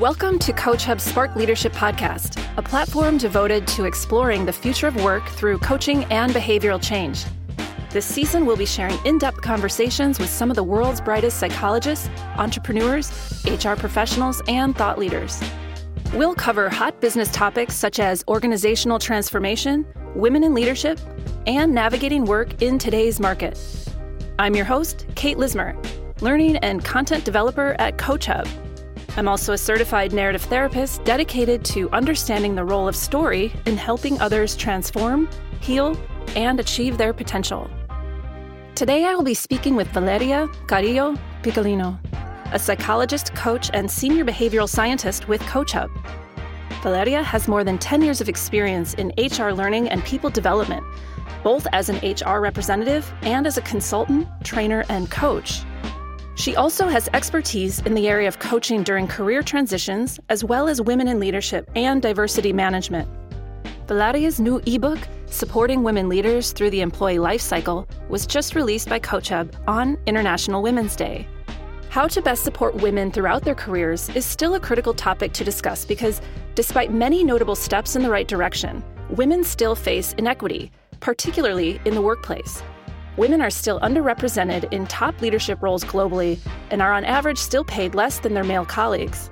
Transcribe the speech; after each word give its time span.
Welcome 0.00 0.40
to 0.40 0.52
Coach 0.52 0.86
Hub's 0.86 1.04
Spark 1.04 1.36
Leadership 1.36 1.72
Podcast, 1.72 2.44
a 2.56 2.62
platform 2.62 3.16
devoted 3.16 3.64
to 3.68 3.84
exploring 3.84 4.44
the 4.44 4.52
future 4.52 4.88
of 4.88 5.04
work 5.04 5.24
through 5.28 5.58
coaching 5.58 6.02
and 6.06 6.32
behavioral 6.32 6.82
change. 6.82 7.24
This 7.90 8.04
season, 8.04 8.44
we'll 8.44 8.56
be 8.56 8.66
sharing 8.66 8.98
in 9.04 9.18
depth 9.18 9.40
conversations 9.40 10.18
with 10.18 10.28
some 10.28 10.50
of 10.50 10.56
the 10.56 10.64
world's 10.64 11.00
brightest 11.00 11.38
psychologists, 11.38 12.08
entrepreneurs, 12.38 13.12
HR 13.44 13.74
professionals, 13.74 14.42
and 14.48 14.76
thought 14.76 14.98
leaders. 14.98 15.40
We'll 16.12 16.34
cover 16.34 16.68
hot 16.68 17.00
business 17.00 17.30
topics 17.30 17.76
such 17.76 18.00
as 18.00 18.24
organizational 18.26 18.98
transformation, 18.98 19.86
women 20.16 20.42
in 20.42 20.54
leadership, 20.54 20.98
and 21.46 21.72
navigating 21.72 22.24
work 22.24 22.60
in 22.60 22.80
today's 22.80 23.20
market. 23.20 23.56
I'm 24.40 24.56
your 24.56 24.64
host, 24.64 25.06
Kate 25.14 25.36
Leismer, 25.36 25.80
learning 26.20 26.56
and 26.56 26.84
content 26.84 27.24
developer 27.24 27.76
at 27.78 27.96
Coach 27.96 28.26
Hub. 28.26 28.48
I'm 29.16 29.28
also 29.28 29.52
a 29.52 29.58
certified 29.58 30.12
narrative 30.12 30.42
therapist 30.42 31.04
dedicated 31.04 31.64
to 31.66 31.88
understanding 31.90 32.56
the 32.56 32.64
role 32.64 32.88
of 32.88 32.96
story 32.96 33.52
in 33.64 33.76
helping 33.76 34.20
others 34.20 34.56
transform, 34.56 35.28
heal, 35.60 35.96
and 36.34 36.58
achieve 36.58 36.98
their 36.98 37.12
potential. 37.12 37.70
Today, 38.74 39.04
I 39.04 39.14
will 39.14 39.22
be 39.22 39.34
speaking 39.34 39.76
with 39.76 39.86
Valeria 39.88 40.48
Cardillo 40.66 41.16
Piccolino, 41.42 41.96
a 42.52 42.58
psychologist, 42.58 43.32
coach, 43.36 43.70
and 43.72 43.88
senior 43.88 44.24
behavioral 44.24 44.68
scientist 44.68 45.28
with 45.28 45.40
Coach 45.42 45.72
Hub. 45.72 45.90
Valeria 46.82 47.22
has 47.22 47.46
more 47.46 47.62
than 47.62 47.78
10 47.78 48.02
years 48.02 48.20
of 48.20 48.28
experience 48.28 48.94
in 48.94 49.12
HR 49.16 49.52
learning 49.52 49.88
and 49.90 50.04
people 50.04 50.28
development, 50.28 50.84
both 51.44 51.68
as 51.72 51.88
an 51.88 52.00
HR 52.02 52.40
representative 52.40 53.10
and 53.22 53.46
as 53.46 53.58
a 53.58 53.62
consultant, 53.62 54.26
trainer, 54.42 54.84
and 54.88 55.08
coach. 55.08 55.62
She 56.36 56.56
also 56.56 56.88
has 56.88 57.08
expertise 57.14 57.78
in 57.80 57.94
the 57.94 58.08
area 58.08 58.26
of 58.26 58.40
coaching 58.40 58.82
during 58.82 59.06
career 59.06 59.42
transitions, 59.42 60.18
as 60.28 60.42
well 60.42 60.68
as 60.68 60.80
women 60.80 61.06
in 61.06 61.20
leadership 61.20 61.70
and 61.76 62.02
diversity 62.02 62.52
management. 62.52 63.08
Valeria's 63.86 64.40
new 64.40 64.60
ebook, 64.66 64.98
Supporting 65.26 65.82
Women 65.82 66.08
Leaders 66.08 66.52
Through 66.52 66.70
the 66.70 66.80
Employee 66.80 67.18
Life 67.18 67.40
Cycle, 67.40 67.86
was 68.08 68.26
just 68.26 68.54
released 68.54 68.88
by 68.88 68.98
Coach 68.98 69.28
Hub 69.28 69.54
on 69.68 69.96
International 70.06 70.60
Women's 70.60 70.96
Day. 70.96 71.28
How 71.88 72.08
to 72.08 72.20
best 72.20 72.42
support 72.42 72.74
women 72.74 73.12
throughout 73.12 73.44
their 73.44 73.54
careers 73.54 74.08
is 74.10 74.24
still 74.24 74.54
a 74.54 74.60
critical 74.60 74.94
topic 74.94 75.32
to 75.34 75.44
discuss 75.44 75.84
because, 75.84 76.20
despite 76.56 76.92
many 76.92 77.22
notable 77.22 77.54
steps 77.54 77.94
in 77.94 78.02
the 78.02 78.10
right 78.10 78.26
direction, 78.26 78.82
women 79.10 79.44
still 79.44 79.76
face 79.76 80.14
inequity, 80.14 80.72
particularly 80.98 81.80
in 81.84 81.94
the 81.94 82.02
workplace. 82.02 82.62
Women 83.16 83.40
are 83.40 83.50
still 83.50 83.78
underrepresented 83.78 84.72
in 84.72 84.88
top 84.88 85.20
leadership 85.20 85.62
roles 85.62 85.84
globally 85.84 86.40
and 86.70 86.82
are 86.82 86.92
on 86.92 87.04
average 87.04 87.38
still 87.38 87.62
paid 87.62 87.94
less 87.94 88.18
than 88.18 88.34
their 88.34 88.42
male 88.42 88.64
colleagues. 88.64 89.30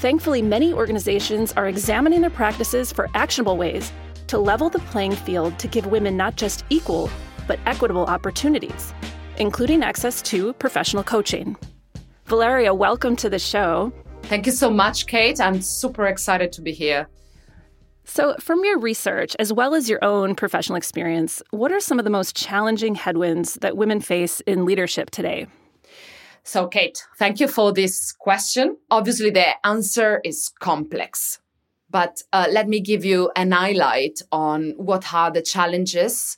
Thankfully, 0.00 0.42
many 0.42 0.72
organizations 0.72 1.52
are 1.52 1.68
examining 1.68 2.22
their 2.22 2.30
practices 2.30 2.90
for 2.90 3.08
actionable 3.14 3.56
ways 3.56 3.92
to 4.26 4.38
level 4.38 4.68
the 4.68 4.80
playing 4.80 5.12
field 5.12 5.58
to 5.60 5.68
give 5.68 5.86
women 5.86 6.16
not 6.16 6.34
just 6.34 6.64
equal, 6.70 7.08
but 7.46 7.60
equitable 7.66 8.06
opportunities, 8.06 8.92
including 9.38 9.84
access 9.84 10.22
to 10.22 10.52
professional 10.54 11.04
coaching. 11.04 11.56
Valeria, 12.26 12.74
welcome 12.74 13.14
to 13.14 13.30
the 13.30 13.38
show. 13.38 13.92
Thank 14.24 14.46
you 14.46 14.52
so 14.52 14.70
much, 14.70 15.06
Kate. 15.06 15.40
I'm 15.40 15.60
super 15.60 16.06
excited 16.06 16.50
to 16.52 16.62
be 16.62 16.72
here. 16.72 17.08
So, 18.12 18.34
from 18.40 18.64
your 18.64 18.76
research, 18.76 19.36
as 19.38 19.52
well 19.52 19.72
as 19.72 19.88
your 19.88 20.04
own 20.04 20.34
professional 20.34 20.74
experience, 20.74 21.44
what 21.50 21.70
are 21.70 21.78
some 21.78 22.00
of 22.00 22.04
the 22.04 22.10
most 22.10 22.34
challenging 22.34 22.96
headwinds 22.96 23.54
that 23.60 23.76
women 23.76 24.00
face 24.00 24.40
in 24.48 24.64
leadership 24.64 25.10
today? 25.10 25.46
So, 26.42 26.66
Kate, 26.66 27.06
thank 27.18 27.38
you 27.38 27.46
for 27.46 27.72
this 27.72 28.10
question. 28.10 28.78
Obviously, 28.90 29.30
the 29.30 29.64
answer 29.64 30.20
is 30.24 30.50
complex, 30.58 31.38
but 31.88 32.20
uh, 32.32 32.48
let 32.50 32.68
me 32.68 32.80
give 32.80 33.04
you 33.04 33.30
an 33.36 33.52
highlight 33.52 34.22
on 34.32 34.74
what 34.76 35.14
are 35.14 35.30
the 35.30 35.40
challenges 35.40 36.36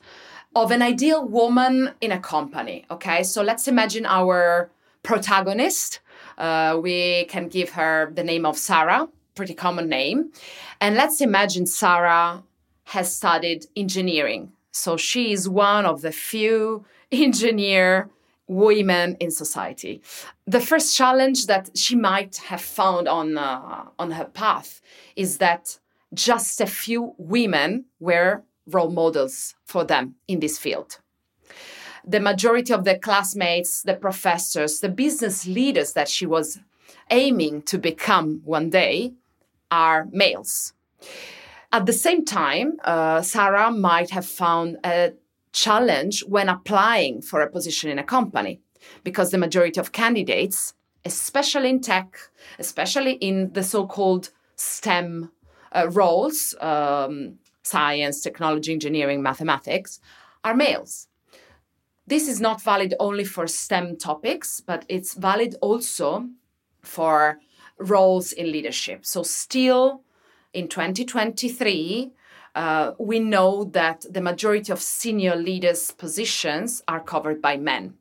of 0.55 0.73
an 0.73 0.83
ideal 0.83 1.27
woman 1.27 1.93
in 2.03 2.13
a 2.13 2.21
company. 2.21 2.85
Okay, 2.91 3.23
so 3.23 3.43
let's 3.43 3.67
imagine 3.67 4.05
our 4.05 4.71
protagonist. 5.03 6.01
Uh, 6.37 6.79
we 6.83 7.25
can 7.31 7.49
give 7.49 7.71
her 7.71 8.13
the 8.15 8.23
name 8.23 8.45
of 8.45 8.59
Sarah 8.59 9.09
pretty 9.35 9.55
common 9.55 9.89
name. 9.89 10.33
And 10.81 10.97
let's 10.97 11.21
imagine 11.21 11.67
Sarah 11.67 12.43
has 12.85 13.15
studied 13.15 13.67
engineering. 13.77 14.53
So 14.73 14.97
she 14.97 15.33
is 15.33 15.49
one 15.49 15.87
of 15.87 16.03
the 16.03 16.13
few 16.13 16.85
engineer 17.13 18.11
women 18.49 19.17
in 19.21 19.31
society. 19.31 20.03
The 20.47 20.61
first 20.61 20.97
challenge 20.97 21.47
that 21.47 21.77
she 21.77 21.97
might 21.97 22.37
have 22.37 22.61
found 22.61 23.09
on, 23.09 23.39
uh, 23.39 23.85
on 23.99 24.11
her 24.13 24.27
path 24.27 24.81
is 25.17 25.39
that 25.39 25.79
just 26.13 26.61
a 26.61 26.67
few 26.67 27.15
women 27.17 27.87
were 28.01 28.43
role 28.67 28.91
models 28.91 29.55
for 29.65 29.85
them 29.85 30.17
in 30.29 30.41
this 30.41 30.59
field. 30.59 30.99
The 32.05 32.21
majority 32.21 32.73
of 32.73 32.85
the 32.85 32.99
classmates, 32.99 33.83
the 33.83 33.95
professors, 33.95 34.81
the 34.81 34.89
business 34.89 35.47
leaders 35.47 35.93
that 35.93 36.09
she 36.09 36.27
was 36.27 36.59
aiming 37.11 37.63
to 37.63 37.79
become 37.79 38.41
one 38.45 38.71
day 38.71 39.15
are 39.73 40.07
males. 40.13 40.75
At 41.73 41.87
the 41.87 41.93
same 41.95 42.25
time, 42.25 42.77
uh, 42.85 43.23
Sarah 43.23 43.71
might 43.71 44.11
have 44.11 44.27
found 44.27 44.77
a 44.85 45.15
challenge 45.53 46.23
when 46.29 46.49
applying 46.49 47.23
for 47.23 47.41
a 47.41 47.51
position 47.51 47.91
in 47.91 47.99
a 47.99 48.05
company 48.05 48.61
because 49.03 49.31
the 49.31 49.39
majority 49.39 49.81
of 49.81 49.93
candidates, 49.93 50.75
especially 51.05 51.71
in 51.71 51.81
tech, 51.81 52.19
especially 52.59 53.15
in 53.15 53.53
the 53.55 53.63
so 53.63 53.87
called 53.87 54.31
STEM 54.57 55.31
uh, 55.75 55.89
roles 55.91 56.55
um, 56.61 57.39
science, 57.63 58.21
technology, 58.21 58.73
engineering, 58.73 59.23
mathematics 59.23 60.01
are 60.45 60.55
males. 60.55 61.09
This 62.07 62.29
is 62.29 62.41
not 62.41 62.61
valid 62.61 62.95
only 63.01 63.25
for 63.25 63.47
STEM 63.47 63.97
topics, 63.97 64.61
but 64.61 64.85
it's 64.89 65.15
valid 65.15 65.55
also 65.63 66.29
for 66.83 67.39
roles 67.79 68.33
in 68.33 68.51
leadership. 68.51 69.05
So, 69.05 69.23
still 69.23 70.03
in 70.53 70.69
2023, 70.69 72.13
uh, 72.55 72.93
we 72.99 73.19
know 73.19 73.65
that 73.65 74.05
the 74.09 74.21
majority 74.21 74.73
of 74.73 74.81
senior 74.81 75.37
leaders' 75.37 75.91
positions 75.91 76.83
are 76.87 77.01
covered 77.01 77.41
by 77.41 77.57
men, 77.57 77.95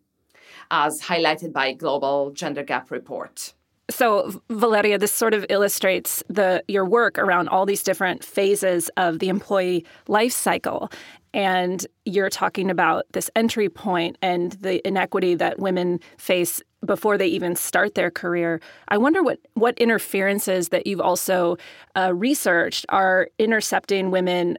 as 0.70 1.04
highlighted 1.04 1.54
by 1.54 1.74
Global 1.74 2.31
Gender 2.31 2.64
Gap 2.64 2.92
Report. 2.92 3.54
So, 3.90 4.42
Valeria, 4.50 4.98
this 4.98 5.12
sort 5.12 5.34
of 5.34 5.46
illustrates 5.50 6.24
the 6.30 6.64
your 6.68 6.86
work 6.86 7.18
around 7.18 7.50
all 7.50 7.66
these 7.66 7.84
different 7.84 8.24
phases 8.24 8.90
of 8.96 9.20
the 9.20 9.28
employee 9.28 9.86
life 10.08 10.31
cycle. 10.31 10.90
And 11.34 11.86
you're 12.06 12.30
talking 12.30 12.69
about 12.69 13.06
this 13.14 13.30
entry 13.36 13.69
point 13.69 14.18
and 14.22 14.52
the 14.53 14.86
inequity 14.86 15.36
that 15.36 15.59
women 15.59 16.00
face 16.18 16.62
before 16.86 17.18
they 17.18 17.28
even 17.28 17.56
start 17.56 17.96
their 17.96 18.12
career. 18.12 18.59
I 18.88 18.97
wonder 18.97 19.24
what, 19.24 19.40
what 19.53 19.78
interferences 19.78 20.69
that 20.69 20.88
you've 20.88 21.02
also 21.02 21.58
uh, 21.96 22.14
researched 22.14 22.86
are 22.90 23.30
intercepting 23.38 24.12
women 24.12 24.58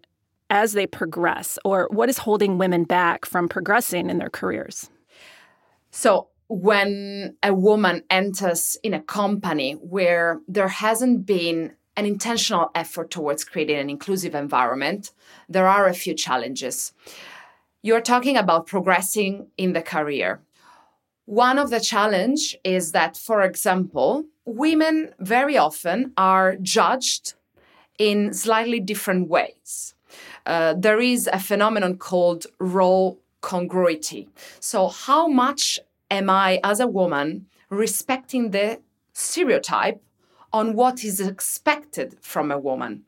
as 0.51 0.75
they 0.75 0.87
progress, 0.87 1.59
or 1.65 1.89
what 1.91 2.11
is 2.11 2.19
holding 2.19 2.59
women 2.59 2.85
back 2.85 3.25
from 3.25 3.49
progressing 3.49 4.11
in 4.11 4.19
their 4.19 4.29
careers? 4.29 4.91
So, 5.91 6.29
when 6.49 7.37
a 7.43 7.55
woman 7.55 8.03
enters 8.11 8.77
in 8.83 8.93
a 8.93 9.01
company 9.01 9.73
where 9.73 10.41
there 10.47 10.69
hasn't 10.69 11.25
been 11.25 11.73
an 11.97 12.07
intentional 12.07 12.71
effort 12.75 13.11
towards 13.11 13.45
creating 13.45 13.79
an 13.79 13.91
inclusive 13.91 14.35
environment, 14.35 15.13
there 15.49 15.67
are 15.67 15.87
a 15.87 15.95
few 15.95 16.15
challenges. 16.15 16.93
You're 17.83 18.01
talking 18.01 18.37
about 18.37 18.67
progressing 18.67 19.49
in 19.59 19.73
the 19.73 19.83
career. 19.83 20.41
One 21.27 21.59
of 21.59 21.71
the 21.71 21.81
challenge 21.81 22.57
is 22.65 22.93
that, 22.93 23.17
for 23.17 23.43
example, 23.43 24.25
women 24.45 25.15
very 25.19 25.57
often 25.57 26.13
are 26.17 26.57
judged 26.57 27.35
in 27.99 28.33
slightly 28.33 28.81
different 28.81 29.29
ways. 29.29 29.95
Uh, 30.45 30.75
there 30.77 31.01
is 31.01 31.29
a 31.33 31.39
phenomenon 31.39 31.97
called 31.97 32.47
role 32.59 33.21
congruity. 33.41 34.29
So, 34.61 34.89
how 34.89 35.29
much 35.29 35.79
am 36.11 36.29
I, 36.29 36.61
as 36.65 36.81
a 36.81 36.87
woman, 36.87 37.47
respecting 37.71 38.51
the 38.51 38.81
stereotype 39.13 40.03
on 40.53 40.75
what 40.75 41.05
is 41.05 41.21
expected 41.21 42.17
from 42.21 42.51
a 42.51 42.59
woman? 42.59 43.05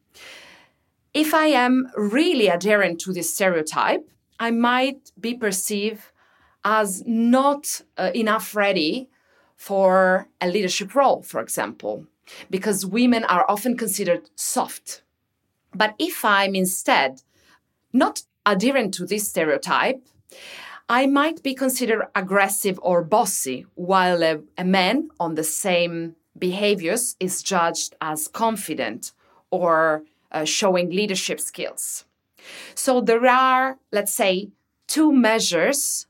If 1.12 1.32
I 1.32 1.46
am 1.46 1.91
really 1.96 2.49
adherent 2.49 3.00
to 3.00 3.12
this 3.12 3.32
stereotype, 3.32 4.08
I 4.41 4.50
might 4.50 5.12
be 5.20 5.35
perceived 5.35 6.02
as 6.64 7.05
not 7.06 7.82
uh, 7.96 8.11
enough 8.14 8.56
ready 8.56 9.08
for 9.56 10.29
a 10.41 10.49
leadership 10.49 10.94
role, 10.94 11.23
for 11.23 11.41
example, 11.41 12.06
because 12.50 12.87
women 12.87 13.25
are 13.25 13.44
often 13.49 13.76
considered 13.76 14.31
soft. 14.35 15.02
But 15.75 15.94
if 15.99 16.25
I'm 16.25 16.55
instead 16.55 17.23
not 17.93 18.23
adherent 18.44 18.94
to 18.94 19.06
this 19.06 19.29
stereotype, 19.29 20.02
I 20.88 21.06
might 21.06 21.43
be 21.43 21.55
considered 21.55 22.06
aggressive 22.14 22.79
or 22.82 23.02
bossy, 23.02 23.67
while 23.75 24.23
a, 24.23 24.40
a 24.58 24.64
man 24.64 25.08
on 25.19 25.35
the 25.35 25.44
same 25.44 26.17
behaviors 26.38 27.16
is 27.20 27.42
judged 27.42 27.94
as 28.00 28.28
confident 28.28 29.12
or 29.50 30.02
uh, 30.32 30.44
showing 30.44 30.90
leadership 30.90 31.40
skills. 31.40 32.04
So 32.75 33.00
there 33.00 33.26
are, 33.26 33.78
let's 33.92 34.12
say, 34.12 34.50
two 34.86 35.12
measures 35.12 36.06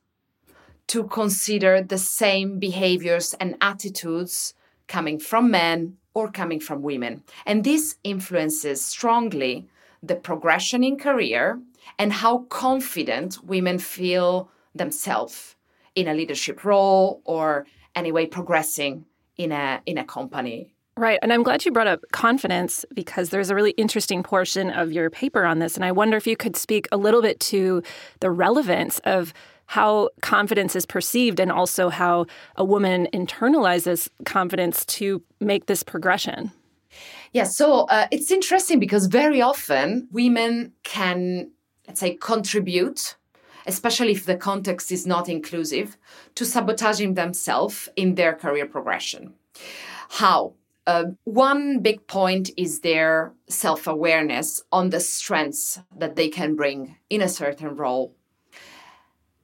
to 0.88 1.04
consider 1.04 1.82
the 1.82 1.98
same 1.98 2.58
behaviors 2.58 3.34
and 3.34 3.56
attitudes 3.60 4.54
coming 4.86 5.18
from 5.18 5.50
men 5.50 5.96
or 6.12 6.30
coming 6.30 6.60
from 6.60 6.82
women. 6.82 7.22
And 7.46 7.64
this 7.64 7.96
influences 8.04 8.84
strongly 8.84 9.66
the 10.02 10.16
progression 10.16 10.84
in 10.84 10.98
career 10.98 11.60
and 11.98 12.12
how 12.12 12.38
confident 12.50 13.42
women 13.44 13.78
feel 13.78 14.50
themselves 14.74 15.56
in 15.94 16.08
a 16.08 16.14
leadership 16.14 16.64
role 16.64 17.22
or 17.24 17.66
anyway 17.94 18.26
progressing 18.26 19.04
in 19.36 19.52
a 19.52 19.80
in 19.86 19.98
a 19.98 20.04
company 20.04 20.74
Right. 20.96 21.18
And 21.22 21.32
I'm 21.32 21.42
glad 21.42 21.64
you 21.64 21.72
brought 21.72 21.88
up 21.88 22.04
confidence 22.12 22.84
because 22.94 23.30
there's 23.30 23.50
a 23.50 23.54
really 23.54 23.72
interesting 23.72 24.22
portion 24.22 24.70
of 24.70 24.92
your 24.92 25.10
paper 25.10 25.44
on 25.44 25.58
this. 25.58 25.74
And 25.74 25.84
I 25.84 25.90
wonder 25.90 26.16
if 26.16 26.24
you 26.24 26.36
could 26.36 26.56
speak 26.56 26.86
a 26.92 26.96
little 26.96 27.20
bit 27.20 27.40
to 27.40 27.82
the 28.20 28.30
relevance 28.30 29.00
of 29.00 29.34
how 29.66 30.10
confidence 30.22 30.76
is 30.76 30.86
perceived 30.86 31.40
and 31.40 31.50
also 31.50 31.88
how 31.88 32.26
a 32.54 32.64
woman 32.64 33.08
internalizes 33.12 34.08
confidence 34.24 34.84
to 34.84 35.22
make 35.40 35.66
this 35.66 35.82
progression. 35.82 36.52
Yeah, 37.32 37.44
so 37.44 37.86
uh, 37.86 38.06
it's 38.12 38.30
interesting 38.30 38.78
because 38.78 39.06
very 39.06 39.42
often 39.42 40.06
women 40.12 40.72
can, 40.84 41.50
let's 41.88 41.98
say, 41.98 42.14
contribute, 42.14 43.16
especially 43.66 44.12
if 44.12 44.26
the 44.26 44.36
context 44.36 44.92
is 44.92 45.06
not 45.06 45.28
inclusive, 45.28 45.96
to 46.34 46.44
sabotaging 46.44 47.14
themselves 47.14 47.88
in 47.96 48.14
their 48.14 48.34
career 48.34 48.66
progression. 48.66 49.34
How? 50.10 50.54
Uh, 50.86 51.04
one 51.24 51.80
big 51.80 52.06
point 52.06 52.50
is 52.58 52.80
their 52.80 53.32
self 53.48 53.86
awareness 53.86 54.62
on 54.70 54.90
the 54.90 55.00
strengths 55.00 55.80
that 55.96 56.14
they 56.14 56.28
can 56.28 56.54
bring 56.54 56.96
in 57.08 57.22
a 57.22 57.28
certain 57.28 57.74
role 57.74 58.14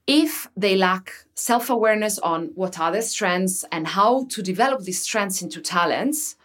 if 0.07 0.49
they 0.57 0.75
lack 0.75 1.13
self 1.35 1.69
awareness 1.69 2.19
on 2.19 2.51
what 2.55 2.79
are 2.79 2.91
their 2.91 3.01
strengths 3.01 3.63
and 3.71 3.87
how 3.87 4.25
to 4.29 4.41
develop 4.41 4.81
these 4.81 5.01
strengths 5.01 5.41
into 5.41 5.61
talents, 5.61 6.35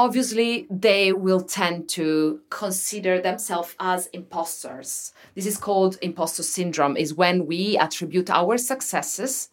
obviously 0.00 0.66
they 0.70 1.12
will 1.12 1.42
tend 1.42 1.86
to 1.86 2.40
consider 2.48 3.20
themselves 3.20 3.74
as 3.78 4.06
imposters. 4.14 5.12
This 5.34 5.44
is 5.44 5.58
called 5.58 5.98
imposter 6.00 6.42
syndrome, 6.42 6.96
is 6.96 7.12
when 7.12 7.44
we 7.44 7.76
attribute 7.76 8.30
our 8.30 8.56
successes 8.56 9.50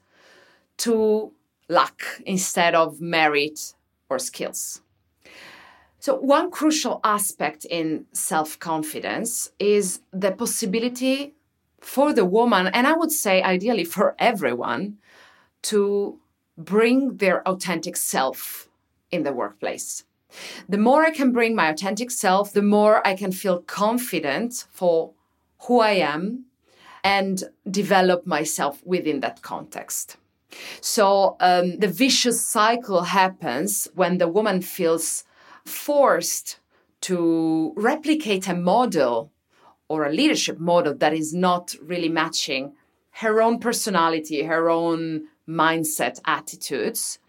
to 0.77 1.33
luck 1.67 2.01
instead 2.25 2.75
of 2.75 3.01
merit 3.01 3.73
or 4.09 4.19
skills. 4.19 4.81
So, 5.99 6.15
one 6.15 6.49
crucial 6.49 7.01
aspect 7.03 7.65
in 7.65 8.05
self 8.13 8.57
confidence 8.57 9.51
is 9.59 9.99
the 10.13 10.31
possibility 10.31 11.33
for 11.81 12.13
the 12.13 12.23
woman, 12.23 12.67
and 12.67 12.87
I 12.87 12.93
would 12.93 13.11
say 13.11 13.41
ideally 13.41 13.83
for 13.83 14.15
everyone, 14.17 14.97
to 15.63 16.19
bring 16.57 17.17
their 17.17 17.45
authentic 17.45 17.97
self 17.97 18.69
in 19.11 19.23
the 19.23 19.33
workplace. 19.33 20.06
The 20.69 20.77
more 20.77 21.05
I 21.05 21.11
can 21.11 21.31
bring 21.31 21.55
my 21.55 21.69
authentic 21.69 22.11
self, 22.11 22.53
the 22.53 22.61
more 22.61 23.05
I 23.05 23.15
can 23.15 23.31
feel 23.31 23.59
confident 23.61 24.65
for 24.71 25.13
who 25.63 25.79
I 25.79 25.91
am 25.91 26.45
and 27.03 27.43
develop 27.69 28.27
myself 28.27 28.85
within 28.85 29.21
that 29.21 29.41
context. 29.41 30.17
So 30.81 31.37
um, 31.39 31.77
the 31.79 31.87
vicious 31.87 32.43
cycle 32.43 33.03
happens 33.03 33.87
when 33.95 34.17
the 34.17 34.27
woman 34.27 34.61
feels 34.61 35.23
forced 35.65 36.59
to 37.01 37.73
replicate 37.75 38.47
a 38.47 38.55
model 38.55 39.31
or 39.87 40.05
a 40.05 40.11
leadership 40.11 40.59
model 40.59 40.93
that 40.95 41.13
is 41.13 41.33
not 41.33 41.75
really 41.81 42.09
matching 42.09 42.73
her 43.11 43.41
own 43.41 43.59
personality, 43.59 44.43
her 44.43 44.69
own 44.69 45.27
mindset, 45.47 46.19
attitudes. 46.25 47.19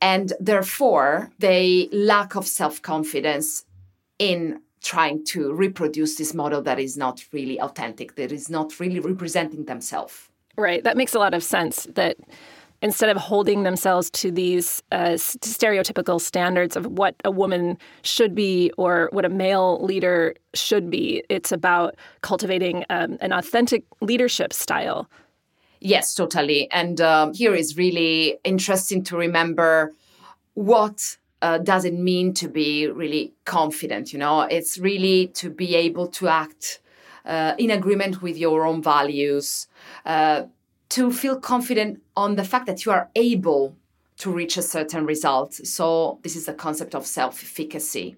And 0.00 0.32
therefore, 0.40 1.30
they 1.38 1.88
lack 1.92 2.34
of 2.34 2.46
self 2.46 2.80
confidence 2.80 3.64
in 4.18 4.60
trying 4.82 5.24
to 5.26 5.52
reproduce 5.52 6.16
this 6.16 6.32
model 6.32 6.62
that 6.62 6.78
is 6.78 6.96
not 6.96 7.22
really 7.32 7.60
authentic, 7.60 8.16
that 8.16 8.32
is 8.32 8.48
not 8.48 8.80
really 8.80 9.00
representing 9.00 9.66
themselves. 9.66 10.28
Right. 10.56 10.82
That 10.84 10.96
makes 10.96 11.14
a 11.14 11.18
lot 11.18 11.34
of 11.34 11.44
sense 11.44 11.86
that 11.94 12.16
instead 12.82 13.10
of 13.10 13.16
holding 13.18 13.62
themselves 13.62 14.10
to 14.10 14.30
these 14.30 14.82
uh, 14.90 15.10
stereotypical 15.10 16.20
standards 16.20 16.76
of 16.76 16.86
what 16.86 17.14
a 17.24 17.30
woman 17.30 17.76
should 18.02 18.34
be 18.34 18.72
or 18.78 19.10
what 19.12 19.24
a 19.24 19.28
male 19.28 19.84
leader 19.84 20.34
should 20.54 20.90
be, 20.90 21.22
it's 21.28 21.52
about 21.52 21.94
cultivating 22.22 22.84
um, 22.88 23.18
an 23.20 23.32
authentic 23.32 23.84
leadership 24.00 24.52
style. 24.52 25.08
Yes, 25.80 26.14
totally. 26.14 26.70
And 26.70 27.00
um, 27.00 27.32
here 27.32 27.54
is 27.54 27.76
really 27.76 28.38
interesting 28.44 29.02
to 29.04 29.16
remember 29.16 29.94
what 30.54 31.16
uh, 31.40 31.58
does 31.58 31.84
it 31.86 31.94
mean 31.94 32.34
to 32.34 32.48
be 32.48 32.86
really 32.86 33.32
confident. 33.46 34.12
You 34.12 34.18
know, 34.18 34.42
it's 34.42 34.78
really 34.78 35.28
to 35.28 35.48
be 35.48 35.74
able 35.74 36.06
to 36.08 36.28
act 36.28 36.80
uh, 37.24 37.54
in 37.58 37.70
agreement 37.70 38.20
with 38.20 38.36
your 38.36 38.66
own 38.66 38.82
values. 38.82 39.68
Uh, 40.04 40.44
to 40.90 41.12
feel 41.12 41.38
confident 41.38 42.02
on 42.16 42.34
the 42.34 42.42
fact 42.44 42.66
that 42.66 42.84
you 42.84 42.90
are 42.90 43.08
able 43.14 43.76
to 44.18 44.30
reach 44.32 44.56
a 44.56 44.62
certain 44.62 45.06
result. 45.06 45.54
So, 45.54 46.18
this 46.22 46.34
is 46.34 46.46
the 46.46 46.52
concept 46.52 46.94
of 46.96 47.06
self 47.06 47.42
efficacy. 47.42 48.16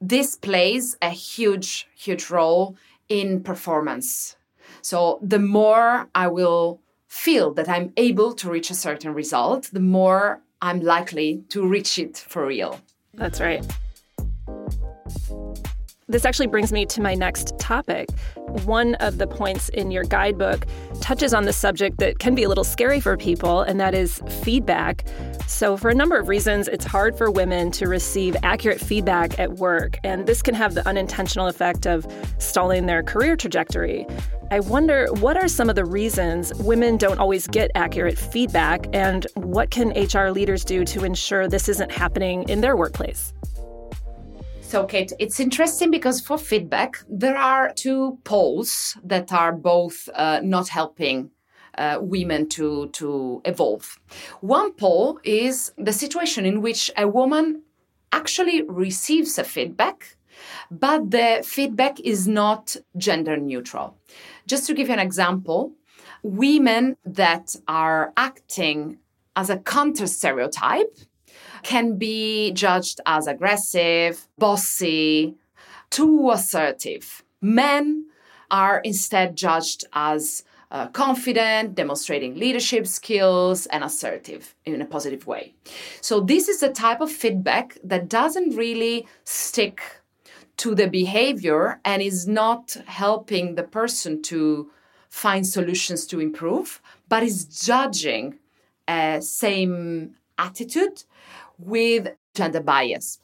This 0.00 0.34
plays 0.34 0.96
a 1.02 1.10
huge, 1.10 1.86
huge 1.94 2.30
role 2.30 2.76
in 3.08 3.42
performance. 3.42 4.36
So, 4.82 5.18
the 5.22 5.38
more 5.38 6.08
I 6.14 6.28
will 6.28 6.80
feel 7.08 7.54
that 7.54 7.68
I'm 7.68 7.92
able 7.96 8.32
to 8.34 8.50
reach 8.50 8.70
a 8.70 8.74
certain 8.74 9.14
result, 9.14 9.70
the 9.72 9.80
more 9.80 10.42
I'm 10.60 10.80
likely 10.80 11.44
to 11.50 11.66
reach 11.66 11.98
it 11.98 12.16
for 12.16 12.46
real. 12.46 12.80
That's 13.14 13.40
right. 13.40 13.64
This 16.08 16.26
actually 16.26 16.48
brings 16.48 16.72
me 16.72 16.84
to 16.86 17.00
my 17.00 17.14
next 17.14 17.58
topic. 17.58 18.10
One 18.64 18.96
of 18.96 19.16
the 19.16 19.26
points 19.26 19.70
in 19.70 19.90
your 19.90 20.04
guidebook 20.04 20.66
touches 21.00 21.32
on 21.32 21.44
the 21.44 21.54
subject 21.54 21.98
that 21.98 22.18
can 22.18 22.34
be 22.34 22.42
a 22.42 22.48
little 22.48 22.64
scary 22.64 23.00
for 23.00 23.16
people, 23.16 23.62
and 23.62 23.80
that 23.80 23.94
is 23.94 24.20
feedback. 24.42 25.06
So, 25.46 25.76
for 25.76 25.88
a 25.88 25.94
number 25.94 26.18
of 26.18 26.28
reasons, 26.28 26.68
it's 26.68 26.84
hard 26.84 27.16
for 27.16 27.30
women 27.30 27.70
to 27.72 27.86
receive 27.86 28.36
accurate 28.42 28.78
feedback 28.78 29.38
at 29.38 29.54
work, 29.54 29.98
and 30.04 30.26
this 30.26 30.42
can 30.42 30.54
have 30.54 30.74
the 30.74 30.86
unintentional 30.86 31.46
effect 31.46 31.86
of 31.86 32.06
stalling 32.38 32.86
their 32.86 33.02
career 33.02 33.34
trajectory. 33.34 34.06
I 34.52 34.60
wonder 34.60 35.06
what 35.14 35.38
are 35.38 35.48
some 35.48 35.70
of 35.70 35.76
the 35.76 35.86
reasons 35.86 36.52
women 36.56 36.98
don't 36.98 37.18
always 37.18 37.46
get 37.46 37.70
accurate 37.74 38.18
feedback, 38.18 38.86
and 38.92 39.26
what 39.32 39.70
can 39.70 39.92
HR 39.92 40.28
leaders 40.30 40.62
do 40.62 40.84
to 40.84 41.04
ensure 41.04 41.48
this 41.48 41.70
isn't 41.70 41.90
happening 41.90 42.46
in 42.50 42.60
their 42.60 42.76
workplace? 42.76 43.32
So, 44.60 44.84
Kate, 44.84 45.10
it's 45.18 45.40
interesting 45.40 45.90
because 45.90 46.20
for 46.20 46.36
feedback, 46.36 47.02
there 47.08 47.38
are 47.38 47.72
two 47.72 48.18
poles 48.24 48.98
that 49.02 49.32
are 49.32 49.52
both 49.52 50.10
uh, 50.14 50.40
not 50.42 50.68
helping 50.68 51.30
uh, 51.78 52.00
women 52.02 52.46
to, 52.50 52.88
to 52.88 53.40
evolve. 53.46 53.98
One 54.42 54.74
pole 54.74 55.18
is 55.24 55.72
the 55.78 55.94
situation 55.94 56.44
in 56.44 56.60
which 56.60 56.90
a 56.98 57.08
woman 57.08 57.62
actually 58.12 58.64
receives 58.68 59.38
a 59.38 59.44
feedback, 59.44 60.18
but 60.70 61.10
the 61.10 61.42
feedback 61.42 62.00
is 62.00 62.28
not 62.28 62.76
gender 62.98 63.36
neutral. 63.36 63.96
Just 64.46 64.66
to 64.66 64.74
give 64.74 64.88
you 64.88 64.94
an 64.94 65.00
example, 65.00 65.72
women 66.22 66.96
that 67.04 67.56
are 67.68 68.12
acting 68.16 68.98
as 69.36 69.50
a 69.50 69.58
counter 69.58 70.06
stereotype 70.06 70.96
can 71.62 71.96
be 71.96 72.52
judged 72.52 73.00
as 73.06 73.26
aggressive, 73.26 74.28
bossy, 74.38 75.34
too 75.90 76.30
assertive. 76.32 77.22
Men 77.40 78.06
are 78.50 78.80
instead 78.80 79.36
judged 79.36 79.84
as 79.92 80.44
uh, 80.70 80.88
confident, 80.88 81.74
demonstrating 81.74 82.34
leadership 82.34 82.86
skills, 82.86 83.66
and 83.66 83.84
assertive 83.84 84.54
in 84.64 84.80
a 84.80 84.86
positive 84.86 85.26
way. 85.26 85.54
So, 86.00 86.20
this 86.20 86.48
is 86.48 86.60
the 86.60 86.70
type 86.70 87.02
of 87.02 87.12
feedback 87.12 87.76
that 87.84 88.08
doesn't 88.08 88.56
really 88.56 89.06
stick 89.24 89.82
to 90.58 90.74
the 90.74 90.86
behavior 90.86 91.80
and 91.84 92.02
is 92.02 92.28
not 92.28 92.76
helping 92.86 93.54
the 93.54 93.62
person 93.62 94.22
to 94.22 94.70
find 95.08 95.46
solutions 95.46 96.06
to 96.06 96.20
improve, 96.20 96.80
but 97.08 97.22
is 97.22 97.44
judging 97.44 98.38
same 99.20 100.14
attitude 100.38 101.04
with 101.58 102.08
gender 102.34 102.60
bias. 102.60 103.18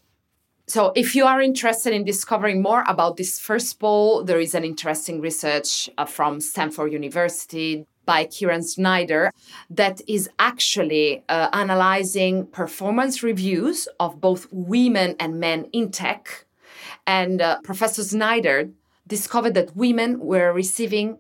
So, 0.67 0.93
if 0.95 1.15
you 1.15 1.25
are 1.25 1.41
interested 1.41 1.95
in 1.95 2.05
discovering 2.05 2.61
more 2.61 2.85
about 2.87 3.17
this 3.17 3.41
first 3.41 3.81
pole, 3.81 4.23
there 4.23 4.39
is 4.39 4.55
an 4.55 4.65
interesting 4.65 5.19
research 5.19 5.89
uh, 5.97 6.05
from 6.05 6.43
Stanford 6.43 6.93
University 6.93 7.87
by 8.05 8.27
Kieran 8.27 8.63
Snyder 8.63 9.33
that 9.71 10.03
is 10.07 10.29
actually 10.39 11.25
uh, 11.31 11.49
analyzing 11.55 12.47
performance 12.49 13.23
reviews 13.23 13.89
of 13.99 14.21
both 14.21 14.47
women 14.53 15.17
and 15.19 15.41
men 15.41 15.69
in 15.73 15.91
tech. 15.91 16.45
And 17.09 17.41
uh, 17.41 17.61
Professor 17.63 18.05
Snyder 18.05 18.69
discovered 19.07 19.55
that 19.55 19.75
women 19.75 20.21
were 20.21 20.53
receiving 20.53 21.19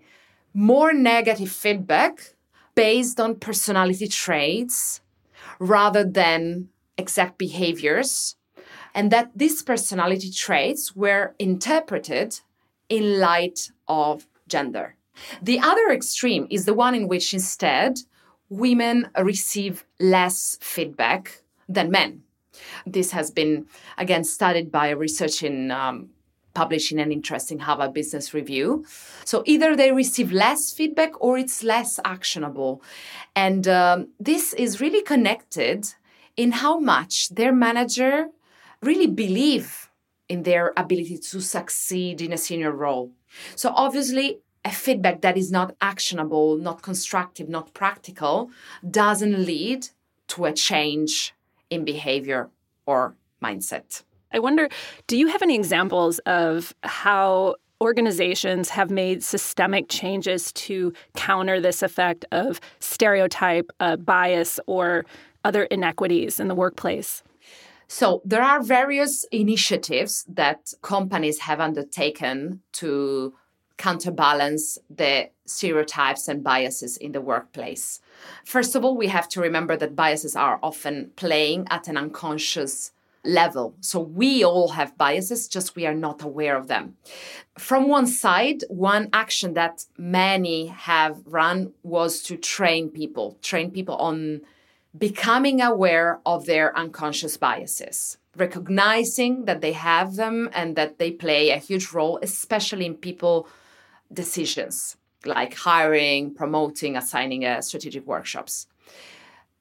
more 0.52 0.92
negative 0.92 1.50
feedback 1.50 2.34
based 2.74 3.18
on 3.18 3.36
personality 3.36 4.06
traits 4.06 5.00
rather 5.58 6.04
than 6.04 6.68
exact 6.98 7.38
behaviors, 7.38 8.36
and 8.94 9.10
that 9.10 9.30
these 9.34 9.62
personality 9.62 10.30
traits 10.30 10.94
were 10.94 11.34
interpreted 11.38 12.40
in 12.90 13.18
light 13.18 13.70
of 13.88 14.26
gender. 14.46 14.94
The 15.40 15.58
other 15.58 15.88
extreme 15.90 16.46
is 16.50 16.66
the 16.66 16.74
one 16.74 16.94
in 16.94 17.08
which 17.08 17.32
instead 17.32 18.00
women 18.50 19.08
receive 19.18 19.86
less 19.98 20.58
feedback 20.60 21.42
than 21.66 21.90
men. 21.90 22.24
This 22.86 23.12
has 23.12 23.30
been 23.30 23.66
again 23.96 24.24
studied 24.24 24.70
by 24.70 24.88
a 24.88 24.96
research 24.96 25.42
in 25.42 25.70
um, 25.70 26.10
an 26.56 27.12
interesting 27.12 27.60
Harvard 27.60 27.94
Business 27.94 28.34
Review. 28.34 28.84
So 29.24 29.44
either 29.46 29.76
they 29.76 29.92
receive 29.92 30.32
less 30.32 30.72
feedback 30.72 31.12
or 31.20 31.38
it's 31.38 31.62
less 31.62 32.00
actionable, 32.04 32.82
and 33.36 33.68
um, 33.68 34.08
this 34.18 34.54
is 34.54 34.80
really 34.80 35.02
connected 35.02 35.94
in 36.36 36.52
how 36.52 36.80
much 36.80 37.28
their 37.28 37.52
manager 37.52 38.26
really 38.82 39.06
believe 39.06 39.90
in 40.28 40.42
their 40.42 40.72
ability 40.76 41.18
to 41.18 41.40
succeed 41.40 42.20
in 42.20 42.32
a 42.32 42.38
senior 42.38 42.72
role. 42.72 43.12
So 43.54 43.72
obviously 43.74 44.40
a 44.64 44.70
feedback 44.70 45.20
that 45.22 45.36
is 45.36 45.50
not 45.50 45.74
actionable, 45.80 46.56
not 46.56 46.82
constructive, 46.82 47.48
not 47.48 47.72
practical, 47.72 48.50
doesn't 48.88 49.46
lead 49.46 49.88
to 50.28 50.44
a 50.44 50.52
change 50.52 51.34
in 51.70 51.84
behavior 51.84 52.50
or 52.86 53.14
mindset. 53.42 54.02
I 54.32 54.38
wonder 54.38 54.68
do 55.06 55.16
you 55.16 55.28
have 55.28 55.42
any 55.42 55.54
examples 55.54 56.18
of 56.20 56.74
how 56.82 57.56
organizations 57.80 58.70
have 58.70 58.90
made 58.90 59.22
systemic 59.22 59.88
changes 59.88 60.52
to 60.52 60.92
counter 61.14 61.60
this 61.60 61.82
effect 61.82 62.24
of 62.32 62.60
stereotype, 62.80 63.70
uh, 63.80 63.96
bias, 63.96 64.58
or 64.66 65.04
other 65.44 65.64
inequities 65.64 66.40
in 66.40 66.48
the 66.48 66.54
workplace? 66.54 67.22
So, 67.86 68.20
there 68.24 68.42
are 68.42 68.62
various 68.62 69.24
initiatives 69.32 70.24
that 70.28 70.72
companies 70.82 71.38
have 71.40 71.60
undertaken 71.60 72.60
to 72.74 73.32
counterbalance 73.78 74.78
the 74.90 75.30
stereotypes 75.46 76.28
and 76.28 76.44
biases 76.44 76.96
in 76.96 77.12
the 77.12 77.20
workplace. 77.20 78.00
First 78.44 78.74
of 78.74 78.84
all, 78.84 78.96
we 78.96 79.06
have 79.06 79.28
to 79.30 79.40
remember 79.40 79.76
that 79.76 79.96
biases 79.96 80.36
are 80.36 80.58
often 80.62 81.12
playing 81.16 81.66
at 81.70 81.88
an 81.88 81.96
unconscious 81.96 82.92
level. 83.24 83.74
So 83.80 84.00
we 84.00 84.44
all 84.44 84.68
have 84.70 84.98
biases, 84.98 85.48
just 85.48 85.76
we 85.76 85.86
are 85.86 85.94
not 85.94 86.22
aware 86.22 86.56
of 86.56 86.68
them. 86.68 86.96
From 87.56 87.88
one 87.88 88.06
side, 88.06 88.64
one 88.68 89.08
action 89.12 89.54
that 89.54 89.84
many 89.96 90.66
have 90.66 91.22
run 91.24 91.72
was 91.82 92.22
to 92.24 92.36
train 92.36 92.90
people, 92.90 93.38
train 93.42 93.70
people 93.70 93.96
on 93.96 94.42
becoming 94.96 95.60
aware 95.60 96.20
of 96.26 96.46
their 96.46 96.76
unconscious 96.76 97.36
biases 97.36 98.18
recognizing 98.38 99.44
that 99.46 99.60
they 99.60 99.72
have 99.72 100.16
them 100.16 100.48
and 100.52 100.76
that 100.76 100.98
they 100.98 101.10
play 101.10 101.50
a 101.50 101.58
huge 101.58 101.92
role, 101.92 102.18
especially 102.22 102.86
in 102.86 102.94
people 102.94 103.48
decisions 104.12 104.96
like 105.24 105.54
hiring, 105.54 106.34
promoting, 106.34 106.96
assigning 106.96 107.44
uh, 107.44 107.60
strategic 107.60 108.06
workshops. 108.06 108.66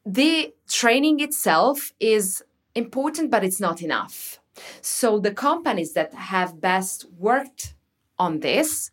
The 0.05 0.53
training 0.69 1.19
itself 1.19 1.93
is 1.99 2.43
important, 2.75 3.31
but 3.31 3.43
it's 3.43 3.59
not 3.59 3.81
enough. 3.81 4.39
So 4.81 5.19
the 5.19 5.33
companies 5.33 5.93
that 5.93 6.13
have 6.13 6.61
best 6.61 7.05
worked 7.17 7.75
on 8.17 8.39
this 8.39 8.91